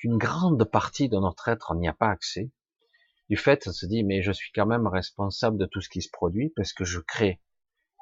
[0.00, 2.50] qu'une grande partie de notre être n'y a pas accès.
[3.28, 6.00] Du fait, on se dit, mais je suis quand même responsable de tout ce qui
[6.00, 7.42] se produit parce que je crée,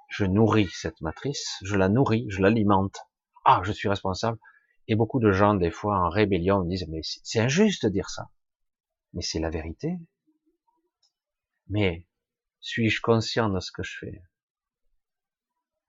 [0.08, 3.00] je nourris cette matrice, je la nourris, je l'alimente.
[3.44, 4.38] Ah, je suis responsable.
[4.86, 8.30] Et beaucoup de gens, des fois, en rébellion, disent, mais c'est injuste de dire ça.
[9.12, 9.98] Mais c'est la vérité.
[11.68, 12.06] Mais
[12.60, 14.22] suis-je conscient de ce que je fais?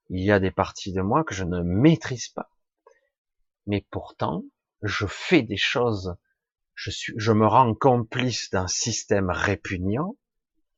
[0.10, 2.50] Il y a des parties de moi que je ne maîtrise pas.
[3.68, 4.44] Mais pourtant,
[4.82, 6.16] je fais des choses,
[6.76, 10.18] je suis, je me rends complice d'un système répugnant,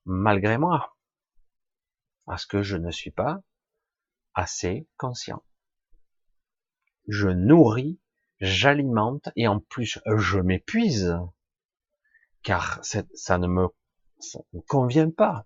[0.05, 0.97] malgré moi.
[2.25, 3.41] Parce que je ne suis pas
[4.33, 5.43] assez conscient.
[7.07, 7.99] Je nourris,
[8.39, 11.15] j'alimente et en plus je m'épuise
[12.43, 13.67] car ça ne me,
[14.67, 15.45] convient pas.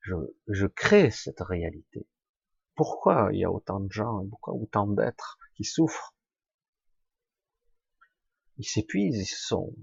[0.00, 0.14] Je,
[0.46, 2.06] je crée cette réalité.
[2.76, 6.15] Pourquoi il y a autant de gens, pourquoi autant d'êtres qui souffrent
[8.58, 9.74] Ils s'épuisent, ils sont.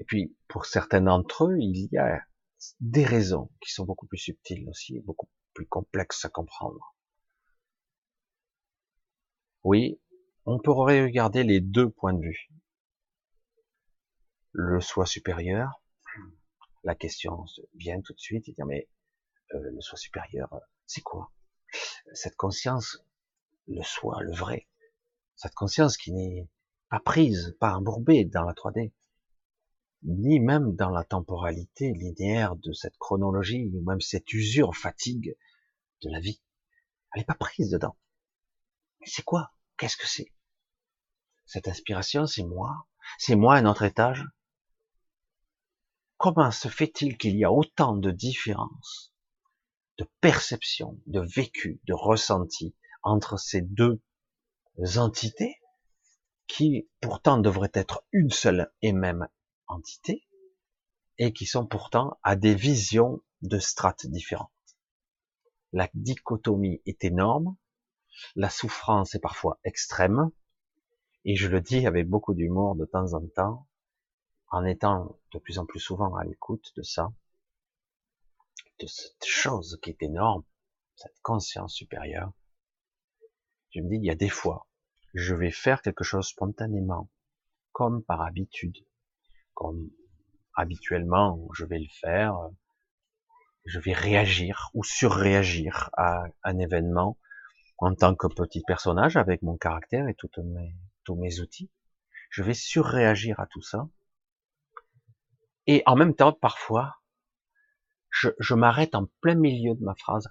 [0.00, 2.22] Et puis, pour certains d'entre eux, il y a
[2.80, 6.94] des raisons qui sont beaucoup plus subtiles aussi, beaucoup plus complexes à comprendre.
[9.64, 10.00] Oui,
[10.44, 12.48] on pourrait regarder les deux points de vue.
[14.52, 15.82] Le soi supérieur,
[16.84, 18.88] la question vient tout de suite, et dire mais
[19.54, 20.48] euh, le soi supérieur,
[20.86, 21.32] c'est quoi?
[22.14, 23.04] Cette conscience,
[23.66, 24.68] le soi, le vrai,
[25.36, 26.48] cette conscience qui n'est
[26.90, 28.92] pas prise, pas embourbée dans la 3D,
[30.02, 35.36] ni même dans la temporalité linéaire de cette chronologie, ou même cette usure fatigue
[36.02, 36.40] de la vie.
[37.12, 37.96] Elle n'est pas prise dedans.
[39.04, 39.52] C'est quoi?
[39.76, 40.32] Qu'est-ce que c'est?
[41.46, 42.86] Cette inspiration, c'est moi?
[43.18, 44.24] C'est moi un autre étage?
[46.16, 49.14] Comment se fait-il qu'il y a autant de différences,
[49.98, 54.00] de perceptions, de vécu, de ressenti entre ces deux
[54.96, 55.60] entités?
[56.58, 59.28] Qui pourtant devraient être une seule et même
[59.68, 60.26] entité,
[61.16, 64.50] et qui sont pourtant à des visions de strates différentes.
[65.72, 67.56] La dichotomie est énorme,
[68.34, 70.32] la souffrance est parfois extrême,
[71.24, 73.68] et je le dis avec beaucoup d'humour de temps en temps,
[74.48, 77.12] en étant de plus en plus souvent à l'écoute de ça,
[78.80, 80.42] de cette chose qui est énorme,
[80.96, 82.32] cette conscience supérieure,
[83.70, 84.66] je me dis, il y a des fois,
[85.14, 87.10] je vais faire quelque chose spontanément,
[87.72, 88.76] comme par habitude,
[89.54, 89.90] comme
[90.54, 92.36] habituellement je vais le faire,
[93.64, 97.18] je vais réagir ou surréagir à un événement
[97.78, 101.70] en tant que petit personnage avec mon caractère et mes, tous mes outils.
[102.30, 103.88] Je vais surréagir à tout ça.
[105.66, 106.96] Et en même temps, parfois,
[108.10, 110.28] je, je m'arrête en plein milieu de ma phrase.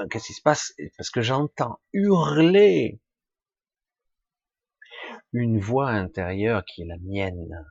[0.00, 0.74] Euh, qu'est-ce qui se passe?
[0.96, 3.00] Parce que j'entends hurler
[5.32, 7.64] une voix intérieure qui est la mienne,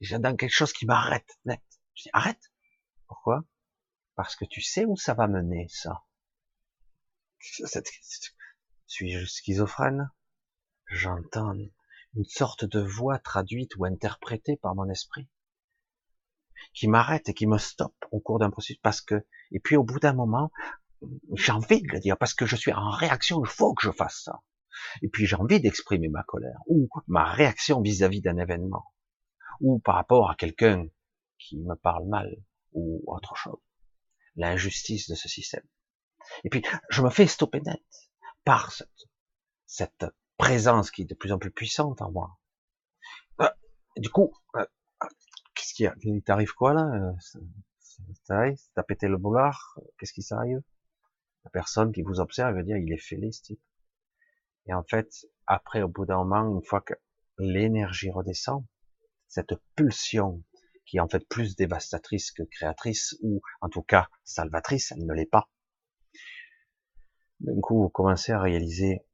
[0.00, 1.62] J'entends quelque chose qui m'arrête net.
[1.94, 2.52] Je dis, arrête.
[3.06, 3.44] Pourquoi?
[4.14, 6.04] Parce que tu sais où ça va mener, ça.
[8.86, 10.10] Suis-je schizophrène?
[10.86, 15.28] J'entends une sorte de voix traduite ou interprétée par mon esprit
[16.72, 19.84] qui m'arrête et qui me stoppe au cours d'un processus parce que et puis au
[19.84, 20.50] bout d'un moment
[21.34, 23.92] j'ai envie de le dire parce que je suis en réaction il faut que je
[23.92, 24.42] fasse ça
[25.02, 28.84] et puis j'ai envie d'exprimer ma colère ou ma réaction vis-à-vis d'un événement
[29.60, 30.86] ou par rapport à quelqu'un
[31.38, 32.34] qui me parle mal,
[32.72, 33.60] ou autre chose.
[34.36, 35.64] L'injustice de ce système.
[36.44, 38.10] Et puis, je me fais stopper net
[38.44, 39.08] par cette,
[39.66, 42.38] cette présence qui est de plus en plus puissante en moi.
[43.40, 43.48] Euh,
[43.96, 44.66] du coup, euh,
[45.54, 45.94] qu'est-ce qu'il y a?
[46.02, 47.14] Il t'arrive quoi là
[48.26, 49.78] T'as pété le boulard?
[49.98, 50.60] Qu'est-ce qui s'arrive?
[51.44, 53.60] La personne qui vous observe va dire il est fêlé ce type.
[54.66, 56.94] Et en fait, après, au bout d'un moment, une fois que
[57.38, 58.64] l'énergie redescend,
[59.28, 60.42] cette pulsion
[60.86, 65.12] qui est en fait plus dévastatrice que créatrice, ou en tout cas salvatrice, elle ne
[65.12, 65.50] l'est pas.
[67.40, 69.04] D'un coup, vous commencez à réaliser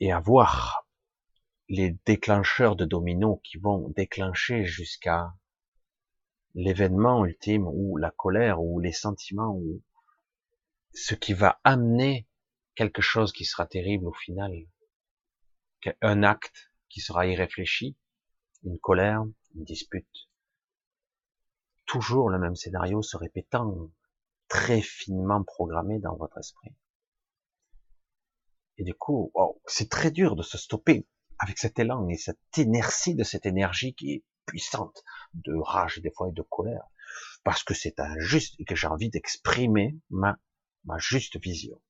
[0.00, 0.88] et à voir
[1.68, 5.34] les déclencheurs de dominos qui vont déclencher jusqu'à
[6.54, 9.82] l'événement ultime ou la colère ou les sentiments ou
[10.92, 12.28] ce qui va amener
[12.74, 14.52] quelque chose qui sera terrible au final.
[16.00, 17.96] Un acte qui sera irréfléchi,
[18.64, 20.28] une colère, une dispute.
[21.86, 23.90] Toujours le même scénario se répétant,
[24.48, 26.74] très finement programmé dans votre esprit.
[28.78, 29.32] Et du coup,
[29.66, 31.06] c'est très dur de se stopper
[31.38, 35.04] avec cet élan et cette inertie de cette énergie qui est puissante,
[35.34, 36.86] de rage des fois et de colère,
[37.44, 40.38] parce que c'est injuste et que j'ai envie d'exprimer ma,
[40.84, 41.80] ma juste vision.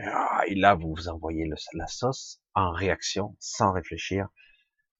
[0.00, 4.28] Ah, et là, vous vous envoyez la sauce en réaction, sans réfléchir,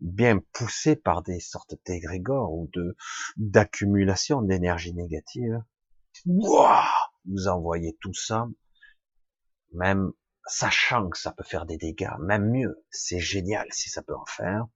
[0.00, 2.96] bien poussé par des sortes d'égrégores ou de
[3.36, 5.62] d'accumulation d'énergie négative.
[6.26, 8.46] vous envoyez tout ça,
[9.72, 10.12] même
[10.46, 14.26] sachant que ça peut faire des dégâts, même mieux, c'est génial si ça peut en
[14.26, 14.66] faire.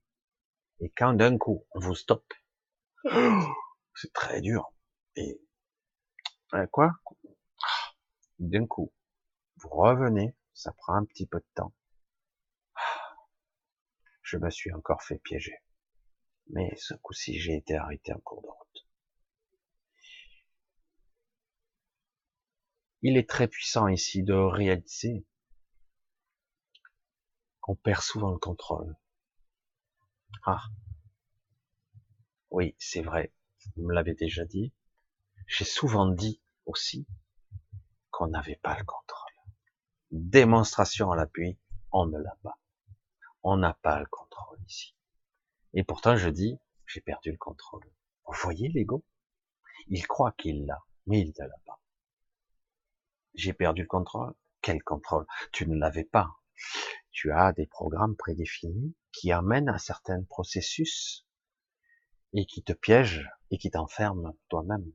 [0.81, 2.33] Et quand d'un coup on vous stoppe,
[3.95, 4.73] c'est très dur.
[5.17, 5.41] Et
[6.55, 6.93] euh, quoi?
[8.39, 8.93] D'un coup,
[9.57, 11.75] vous revenez, ça prend un petit peu de temps
[14.29, 15.57] je me suis encore fait piéger.
[16.51, 18.87] Mais ce coup-ci, j'ai été arrêté en cours de route.
[23.01, 25.25] Il est très puissant ici de réaliser
[27.61, 28.97] qu'on perd souvent le contrôle.
[30.45, 30.63] Ah.
[32.51, 33.33] Oui, c'est vrai.
[33.77, 34.75] Vous me l'avez déjà dit.
[35.47, 37.07] J'ai souvent dit aussi
[38.11, 39.33] qu'on n'avait pas le contrôle.
[40.11, 41.59] Démonstration à l'appui,
[41.93, 42.59] on ne l'a pas.
[43.43, 44.95] On n'a pas le contrôle ici.
[45.75, 47.85] Et pourtant, je dis, j'ai perdu le contrôle.
[48.27, 49.05] Vous voyez l'ego?
[49.89, 51.81] Il croit qu'il l'a, mais il ne l'a pas.
[53.35, 55.27] J'ai perdu le contrôle Quel contrôle?
[55.53, 56.31] Tu ne l'avais pas.
[57.11, 61.27] Tu as des programmes prédéfinis qui amènent à certains processus
[62.33, 64.93] et qui te piègent et qui t'enferment toi-même.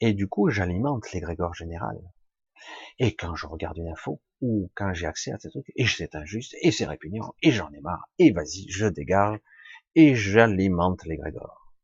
[0.00, 1.98] Et du coup, j'alimente l'égrégore général.
[2.98, 6.14] Et quand je regarde une info, ou quand j'ai accès à ces trucs, et c'est
[6.14, 9.38] injuste, et c'est répugnant, et j'en ai marre, et vas-y, je dégage,
[9.94, 11.74] et j'alimente l'égrégore.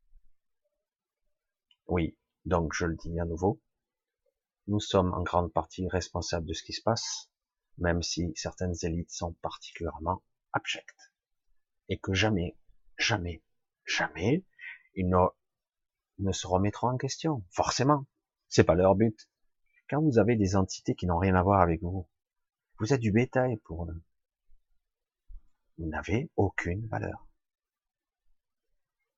[1.87, 3.61] Oui, donc je le dis à nouveau,
[4.67, 7.31] nous sommes en grande partie responsables de ce qui se passe,
[7.79, 10.23] même si certaines élites sont particulièrement
[10.53, 11.13] abjectes.
[11.89, 12.57] Et que jamais,
[12.97, 13.43] jamais,
[13.85, 14.45] jamais,
[14.95, 15.19] ils ne,
[16.19, 17.45] ne se remettront en question.
[17.51, 18.07] Forcément.
[18.49, 19.29] C'est pas leur but.
[19.95, 22.09] Quand vous avez des entités qui n'ont rien à voir avec vous,
[22.81, 24.03] vous êtes du bétail pour eux.
[25.79, 27.29] Vous n'avez aucune valeur.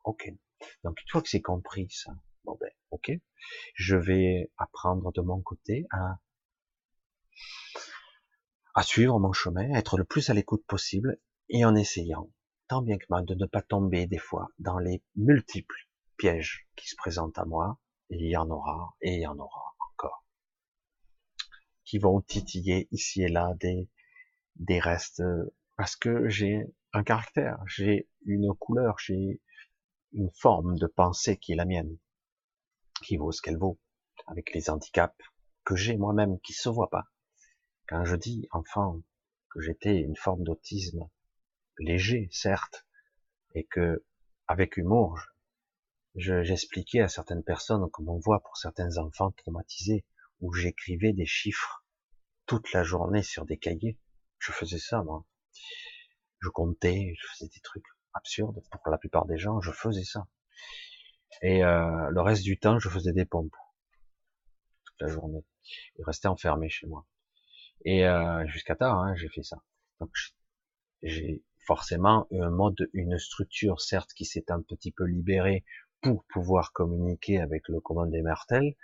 [0.05, 0.37] Aucune.
[0.85, 2.13] Donc, une fois que c'est compris ça,
[2.45, 3.11] bon ben, ok,
[3.73, 6.21] je vais apprendre de mon côté à,
[8.75, 11.19] à suivre mon chemin, être le plus à l'écoute possible,
[11.49, 12.31] et en essayant,
[12.69, 16.87] tant bien que mal, de ne pas tomber des fois dans les multiples pièges qui
[16.87, 19.76] se présentent à moi, il y en aura, et il y en aura
[21.87, 23.89] qui vont titiller ici et là des,
[24.57, 25.23] des restes,
[25.77, 29.41] parce que j'ai un caractère, j'ai une couleur, j'ai
[30.13, 31.97] une forme de pensée qui est la mienne,
[33.03, 33.79] qui vaut ce qu'elle vaut,
[34.27, 35.17] avec les handicaps
[35.65, 37.05] que j'ai moi-même, qui se voient pas.
[37.89, 39.03] Quand je dis, enfant,
[39.51, 41.09] que j'étais une forme d'autisme
[41.79, 42.87] léger, certes,
[43.55, 44.05] et que,
[44.49, 45.21] avec humour,
[46.15, 50.05] j'expliquais à certaines personnes, comme on voit pour certains enfants traumatisés,
[50.41, 51.85] où j'écrivais des chiffres
[52.47, 53.99] toute la journée sur des cahiers.
[54.39, 55.25] Je faisais ça, moi.
[56.41, 58.63] Je comptais, je faisais des trucs absurdes.
[58.71, 60.27] Pour la plupart des gens, je faisais ça.
[61.43, 63.57] Et euh, le reste du temps, je faisais des pompes.
[64.85, 65.45] Toute la journée.
[65.99, 67.07] Je restais enfermé chez moi.
[67.85, 69.63] Et euh, jusqu'à tard, hein, j'ai fait ça.
[70.01, 70.11] Donc
[71.03, 75.65] j'ai forcément un mode, une structure, certes, qui s'est un petit peu libérée
[76.01, 78.77] pour pouvoir communiquer avec le commande des martels,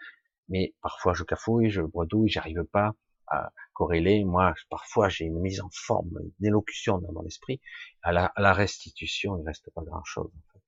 [0.53, 2.93] mais parfois je cafouille, je bredouille, j'arrive pas
[3.27, 4.23] à corréler.
[4.25, 7.61] Moi, parfois, j'ai une mise en forme, une élocution dans mon esprit.
[8.03, 10.31] À la, à la restitution, il reste pas grand-chose.
[10.31, 10.63] En fait.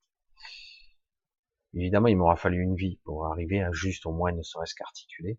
[1.74, 5.38] Évidemment, il m'aura fallu une vie pour arriver à juste au moins ne serait-ce qu'articuler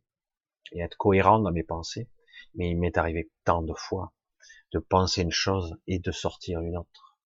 [0.74, 2.08] et être cohérent dans mes pensées.
[2.54, 4.14] Mais il m'est arrivé tant de fois
[4.72, 7.18] de penser une chose et de sortir une autre.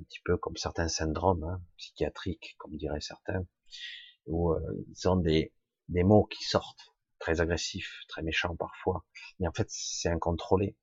[0.00, 3.46] Un petit peu comme certains syndromes hein, psychiatriques, comme diraient certains,
[4.26, 5.52] où euh, ils ont des,
[5.88, 9.04] des mots qui sortent, très agressifs, très méchants parfois,
[9.38, 10.76] mais en fait c'est incontrôlé.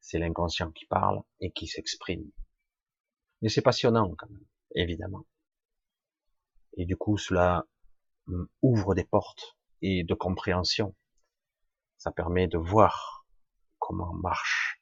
[0.00, 2.30] C'est l'inconscient qui parle et qui s'exprime.
[3.42, 5.26] Mais c'est passionnant quand même, évidemment.
[6.76, 7.66] Et du coup, cela
[8.26, 10.94] hum, ouvre des portes et de compréhension.
[11.98, 13.26] Ça permet de voir
[13.78, 14.80] comment marche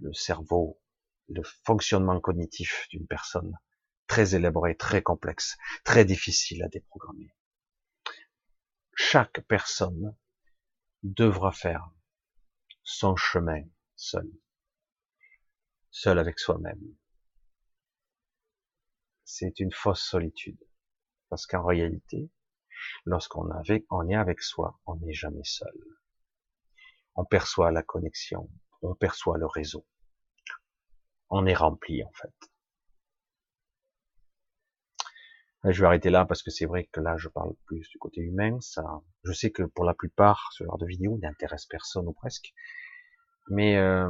[0.00, 0.80] le cerveau,
[1.28, 3.58] le fonctionnement cognitif d'une personne
[4.06, 7.32] très élaboré, très complexe, très difficile à déprogrammer
[9.00, 10.16] chaque personne
[11.04, 11.88] devra faire
[12.82, 13.62] son chemin
[13.94, 14.28] seul,
[15.92, 16.96] seul avec soi-même.
[19.24, 20.58] C'est une fausse solitude,
[21.28, 22.28] parce qu'en réalité,
[23.04, 23.48] lorsqu'on
[23.90, 25.78] on est avec soi, on n'est jamais seul.
[27.14, 28.50] On perçoit la connexion,
[28.82, 29.86] on perçoit le réseau.
[31.30, 32.50] On est rempli en fait.
[35.64, 38.20] Je vais arrêter là parce que c'est vrai que là, je parle plus du côté
[38.20, 38.58] humain.
[38.60, 38.84] Ça,
[39.24, 42.54] je sais que pour la plupart, ce genre de vidéo n'intéresse personne ou presque.
[43.50, 44.08] Mais euh,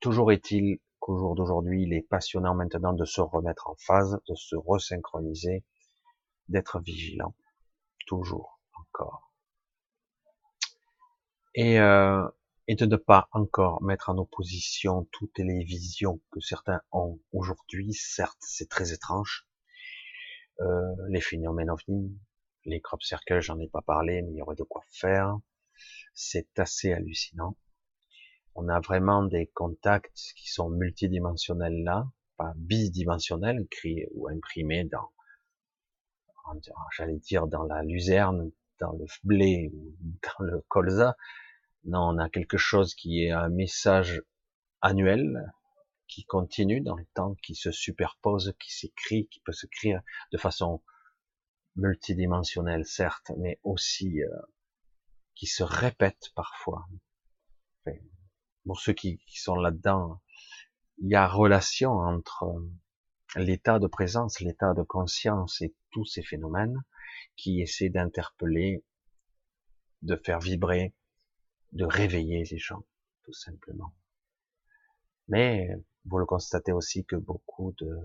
[0.00, 4.34] toujours est-il qu'au jour d'aujourd'hui, il est passionnant maintenant de se remettre en phase, de
[4.34, 5.64] se resynchroniser,
[6.48, 7.34] d'être vigilant,
[8.06, 9.32] toujours, encore.
[11.54, 12.26] Et, euh,
[12.66, 17.92] et de ne pas encore mettre en opposition toutes les visions que certains ont aujourd'hui.
[17.94, 19.46] Certes, c'est très étrange,
[20.60, 22.18] euh, les phénomènes ovnis,
[22.64, 25.38] les crop circles, j'en ai pas parlé, mais il y aurait de quoi faire.
[26.14, 27.56] C'est assez hallucinant.
[28.54, 35.10] On a vraiment des contacts qui sont multidimensionnels là, pas bidimensionnel, écrit ou imprimé dans,
[36.96, 38.50] j'allais dire dans la luzerne,
[38.80, 39.94] dans le blé ou
[40.38, 41.16] dans le colza.
[41.84, 44.22] Non, on a quelque chose qui est un message
[44.80, 45.52] annuel,
[46.08, 50.02] qui continue dans le temps, qui se superpose, qui s'écrit, qui peut s'écrire
[50.32, 50.82] de façon
[51.76, 54.28] multidimensionnelle, certes, mais aussi euh,
[55.34, 56.86] qui se répète parfois.
[58.64, 60.20] pour ceux qui, qui sont là-dedans,
[60.98, 66.22] il y a relation entre euh, l'état de présence, l'état de conscience et tous ces
[66.22, 66.82] phénomènes
[67.36, 68.84] qui essaient d'interpeller,
[70.02, 70.94] de faire vibrer,
[71.72, 72.84] de réveiller les gens,
[73.24, 73.92] tout simplement.
[75.28, 75.68] Mais
[76.06, 77.98] vous le constatez aussi que beaucoup de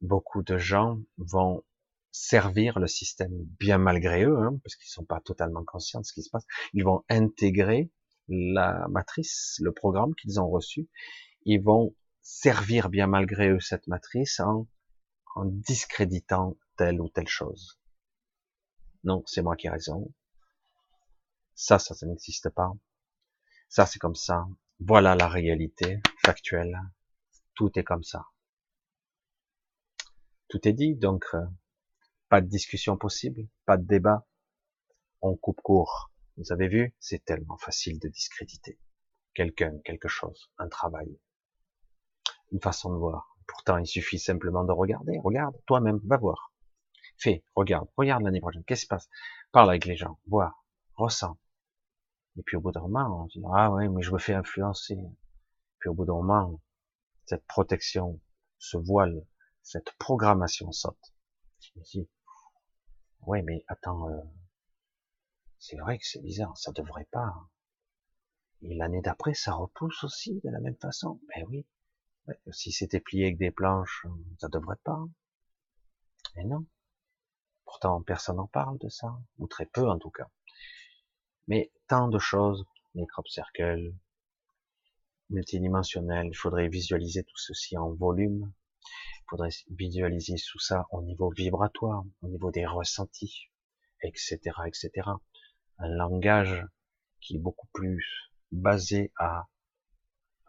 [0.00, 1.64] beaucoup de gens vont
[2.10, 6.12] servir le système bien malgré eux, hein, parce qu'ils sont pas totalement conscients de ce
[6.12, 6.44] qui se passe.
[6.72, 7.90] Ils vont intégrer
[8.28, 10.88] la matrice, le programme qu'ils ont reçu.
[11.44, 14.68] Ils vont servir bien malgré eux cette matrice en,
[15.34, 17.80] en discréditant telle ou telle chose.
[19.02, 20.12] Non, c'est moi qui ai raison.
[21.54, 22.72] Ça, ça, ça n'existe pas.
[23.68, 24.46] Ça, c'est comme ça.
[24.80, 26.78] Voilà la réalité factuelle.
[27.54, 28.26] Tout est comme ça.
[30.48, 31.44] Tout est dit, donc euh,
[32.28, 34.26] pas de discussion possible, pas de débat.
[35.20, 36.10] On coupe court.
[36.36, 38.78] Vous avez vu, c'est tellement facile de discréditer
[39.34, 41.18] quelqu'un, quelque chose, un travail,
[42.52, 43.36] une façon de voir.
[43.46, 45.18] Pourtant, il suffit simplement de regarder.
[45.22, 46.52] Regarde, toi-même, va voir.
[47.18, 48.64] Fais, regarde, regarde l'année prochaine.
[48.64, 49.08] Qu'est-ce qui se passe?
[49.52, 50.54] Parle avec les gens, vois,
[50.94, 51.38] ressens.
[52.36, 54.34] Et puis au bout d'un moment, on se dit, ah ouais, mais je me fais
[54.34, 54.98] influencer.
[55.78, 56.60] Puis au bout d'un moment,
[57.26, 58.20] cette protection,
[58.58, 59.26] ce voile,
[59.62, 61.14] cette programmation saute.
[61.60, 62.08] Je me dis,
[63.26, 64.22] ouais, mais attends, euh,
[65.58, 67.34] c'est vrai que c'est bizarre, ça devrait pas.
[68.62, 71.20] Et l'année d'après, ça repousse aussi de la même façon.
[71.28, 71.66] Ben oui,
[72.50, 74.06] si c'était plié avec des planches,
[74.38, 75.04] ça devrait pas.
[76.36, 76.66] Mais non.
[77.64, 80.28] Pourtant, personne n'en parle de ça, ou très peu en tout cas.
[81.46, 82.64] Mais tant de choses,
[82.94, 83.94] les crop circles,
[85.30, 91.30] multidimensionnels, il faudrait visualiser tout ceci en volume, il faudrait visualiser tout ça au niveau
[91.30, 93.50] vibratoire, au niveau des ressentis,
[94.02, 94.90] etc., etc.
[95.78, 96.66] Un langage
[97.20, 99.48] qui est beaucoup plus basé à,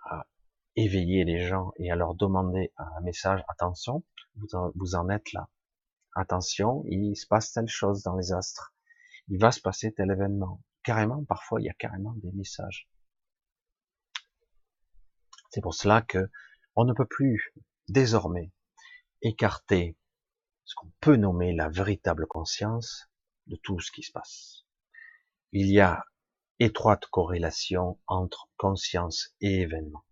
[0.03, 0.27] à
[0.75, 4.03] éveiller les gens et à leur demander un message, attention,
[4.35, 5.49] vous en, vous en êtes là.
[6.15, 8.73] Attention, il se passe telle chose dans les astres.
[9.29, 12.87] Il va se passer tel événement carrément, parfois, il y a carrément des messages.
[15.49, 16.29] C'est pour cela que
[16.75, 17.53] on ne peut plus,
[17.87, 18.51] désormais,
[19.21, 19.97] écarter
[20.63, 23.09] ce qu'on peut nommer la véritable conscience
[23.47, 24.65] de tout ce qui se passe.
[25.51, 26.05] Il y a
[26.59, 30.05] étroite corrélation entre conscience et événement.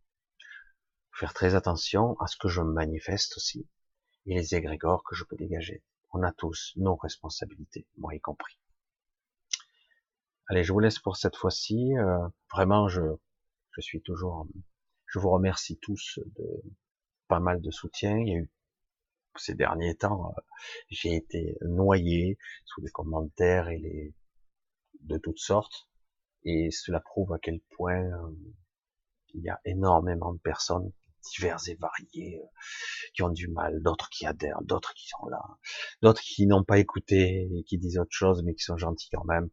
[1.12, 3.68] Faire très attention à ce que je manifeste aussi,
[4.26, 5.84] et les égrégores que je peux dégager.
[6.12, 8.58] On a tous nos responsabilités, moi y compris.
[10.54, 11.98] Allez, je vous laisse pour cette fois-ci.
[11.98, 13.02] Euh, vraiment, je,
[13.72, 14.48] je suis toujours,
[15.08, 16.46] je vous remercie tous de
[17.28, 18.20] pas mal de soutien.
[18.20, 18.52] Il y a eu
[19.36, 20.42] ces derniers temps, euh,
[20.90, 24.14] j'ai été noyé sous les commentaires et les
[25.00, 25.90] de toutes sortes,
[26.44, 28.36] et cela prouve à quel point euh,
[29.34, 30.92] il y a énormément de personnes
[31.32, 32.44] diverses et variées
[33.16, 35.42] qui ont du mal, d'autres qui adhèrent, d'autres qui sont là,
[36.04, 39.26] d'autres qui n'ont pas écouté et qui disent autre chose mais qui sont gentils quand
[39.26, 39.50] même.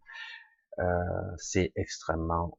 [0.78, 2.58] Euh, c'est extrêmement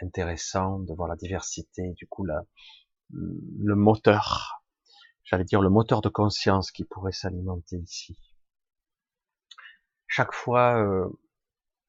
[0.00, 2.42] intéressant de voir la diversité, du coup la,
[3.10, 4.62] le moteur,
[5.24, 8.18] j'allais dire le moteur de conscience qui pourrait s'alimenter ici.
[10.06, 11.08] Chaque fois, euh,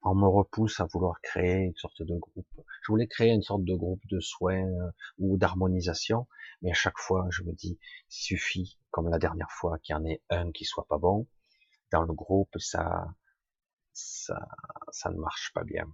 [0.02, 2.46] on me repousse à vouloir créer une sorte de groupe.
[2.82, 6.26] Je voulais créer une sorte de groupe de soins euh, ou d'harmonisation,
[6.62, 7.78] mais à chaque fois, je me dis,
[8.10, 11.26] il suffit, comme la dernière fois, qu'il y en ait un qui soit pas bon
[11.90, 13.14] dans le groupe, ça,
[13.98, 15.86] ça, ne marche pas bien.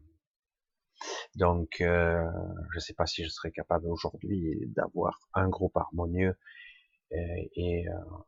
[1.34, 2.24] Donc, euh,
[2.70, 6.38] je ne sais pas si je serais capable aujourd'hui d'avoir un groupe harmonieux
[7.10, 8.18] et, et, euh,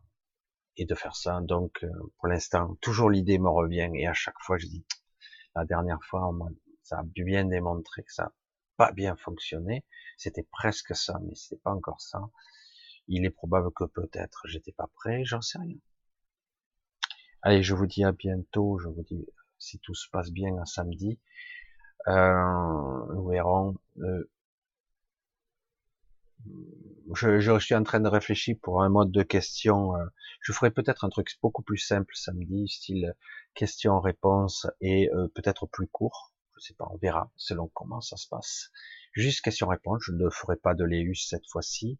[0.77, 1.41] et, de faire ça.
[1.43, 4.85] Donc, euh, pour l'instant, toujours l'idée me revient et à chaque fois, je dis,
[5.55, 6.31] la dernière fois,
[6.83, 8.33] ça a bien démontré que ça n'a
[8.77, 9.85] pas bien fonctionné.
[10.17, 12.21] C'était presque ça, mais c'est pas encore ça.
[13.09, 15.79] Il est probable que peut-être j'étais pas prêt, j'en sais rien.
[17.43, 18.79] Allez, je vous dis à bientôt.
[18.79, 19.25] Je vous dis
[19.59, 21.19] si tout se passe bien un samedi.
[22.09, 23.75] Euh, nous verrons.
[23.99, 24.31] Euh,
[27.15, 29.97] je, je, suis en train de réfléchir pour un mode de question.
[29.97, 30.05] Euh,
[30.41, 33.15] je ferai peut-être un truc beaucoup plus simple samedi, style
[33.55, 36.33] question-réponse et euh, peut-être plus court.
[36.57, 38.71] Je sais pas, on verra selon comment ça se passe.
[39.13, 41.99] Juste question-réponse, je ne ferai pas de l'EUS cette fois-ci.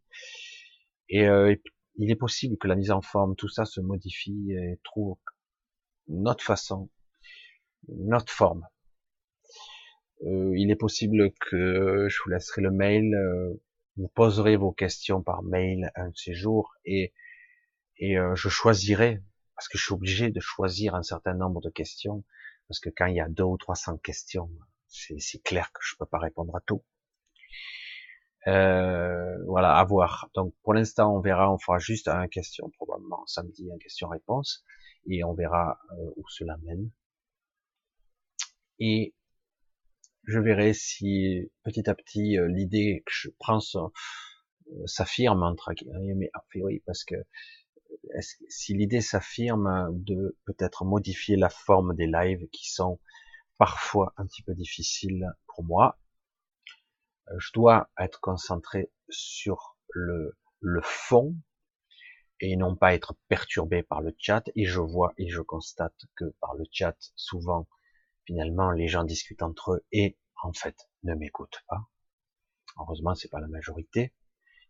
[1.09, 1.55] Et euh,
[1.97, 5.19] il est possible que la mise en forme, tout ça se modifie et trouve
[6.09, 6.91] notre façon,
[7.89, 8.67] notre forme.
[10.25, 13.55] Euh, il est possible que je vous laisserai le mail, euh,
[13.97, 17.13] vous poserez vos questions par mail un de ces jours et,
[17.99, 19.23] et euh, je choisirai,
[19.55, 22.25] parce que je suis obligé de choisir un certain nombre de questions,
[22.69, 24.51] parce que quand il y a deux ou trois cents questions,
[24.89, 26.85] c'est clair que je peux pas répondre à tout.
[28.47, 30.31] Euh, voilà, à voir.
[30.35, 34.65] Donc pour l'instant, on verra, on fera juste un question probablement samedi, un question-réponse,
[35.09, 36.91] et on verra euh, où cela mène.
[38.79, 39.15] Et
[40.25, 43.61] je verrai si petit à petit euh, l'idée que je prends
[44.87, 45.73] s'affirme entre
[46.17, 47.15] mais oui, parce que
[48.49, 53.01] si l'idée s'affirme de peut-être modifier la forme des lives qui sont
[53.59, 55.99] parfois un petit peu difficiles pour moi,
[57.29, 61.35] euh, je dois être concentré sur le, le fond
[62.41, 64.45] et non pas être perturbé par le chat.
[64.55, 67.67] Et je vois et je constate que par le chat, souvent,
[68.27, 71.89] finalement, les gens discutent entre eux et en fait ne m'écoutent pas.
[72.79, 74.13] Heureusement, c'est pas la majorité.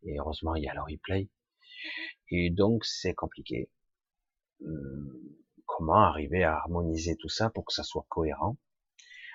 [0.02, 1.28] Et heureusement, il y a le replay.
[2.30, 3.70] Et donc, c'est compliqué.
[4.62, 5.10] Hum,
[5.66, 8.56] comment arriver à harmoniser tout ça pour que ça soit cohérent?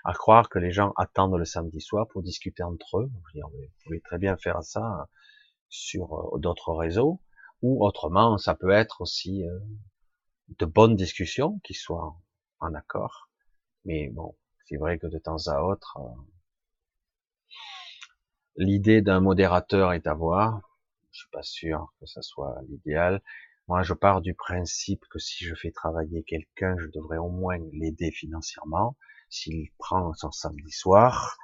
[0.03, 3.11] À croire que les gens attendent le samedi soir pour discuter entre eux.
[3.35, 3.51] Vous
[3.83, 5.09] pouvez très bien faire ça
[5.69, 7.21] sur euh, d'autres réseaux,
[7.61, 9.59] ou autrement, ça peut être aussi euh,
[10.59, 12.15] de bonnes discussions qui soient
[12.59, 13.30] en accord.
[13.85, 17.51] Mais bon, c'est vrai que de temps à autre, euh,
[18.57, 20.61] l'idée d'un modérateur est à voir.
[21.11, 23.21] Je suis pas sûr que ça soit l'idéal.
[23.67, 27.57] Moi, je pars du principe que si je fais travailler quelqu'un, je devrais au moins
[27.73, 28.97] l'aider financièrement
[29.29, 31.37] s'il prend son samedi soir,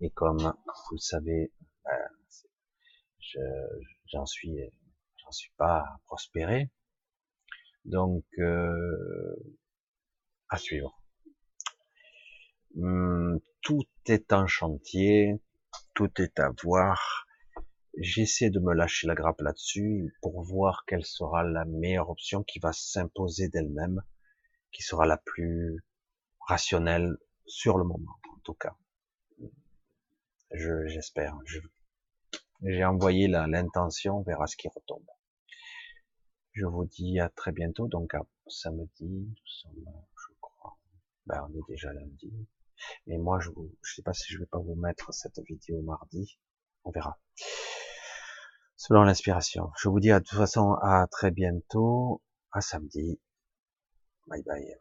[0.00, 1.52] et comme vous le savez,
[1.84, 2.08] ben,
[4.06, 4.56] j'en suis,
[5.16, 6.70] j'en suis pas prospéré,
[7.84, 9.34] donc euh,
[10.48, 11.01] à suivre.
[12.76, 15.40] Hum, tout est en chantier,
[15.94, 17.26] tout est à voir.
[17.98, 22.58] J'essaie de me lâcher la grappe là-dessus pour voir quelle sera la meilleure option qui
[22.58, 24.02] va s'imposer d'elle-même,
[24.72, 25.84] qui sera la plus
[26.40, 28.74] rationnelle sur le moment, en tout cas.
[30.52, 31.36] Je, j'espère.
[32.62, 35.06] j'ai envoyé l'intention, on verra ce qui retombe.
[36.52, 40.78] Je vous dis à très bientôt, donc à samedi, je crois,
[41.26, 42.32] ben, on est déjà lundi.
[43.06, 45.82] Mais moi, je vous, je sais pas si je vais pas vous mettre cette vidéo
[45.82, 46.38] mardi.
[46.84, 47.18] On verra.
[48.76, 49.70] Selon l'inspiration.
[49.78, 53.20] Je vous dis à toute façon à très bientôt, à samedi.
[54.26, 54.76] Bye bye.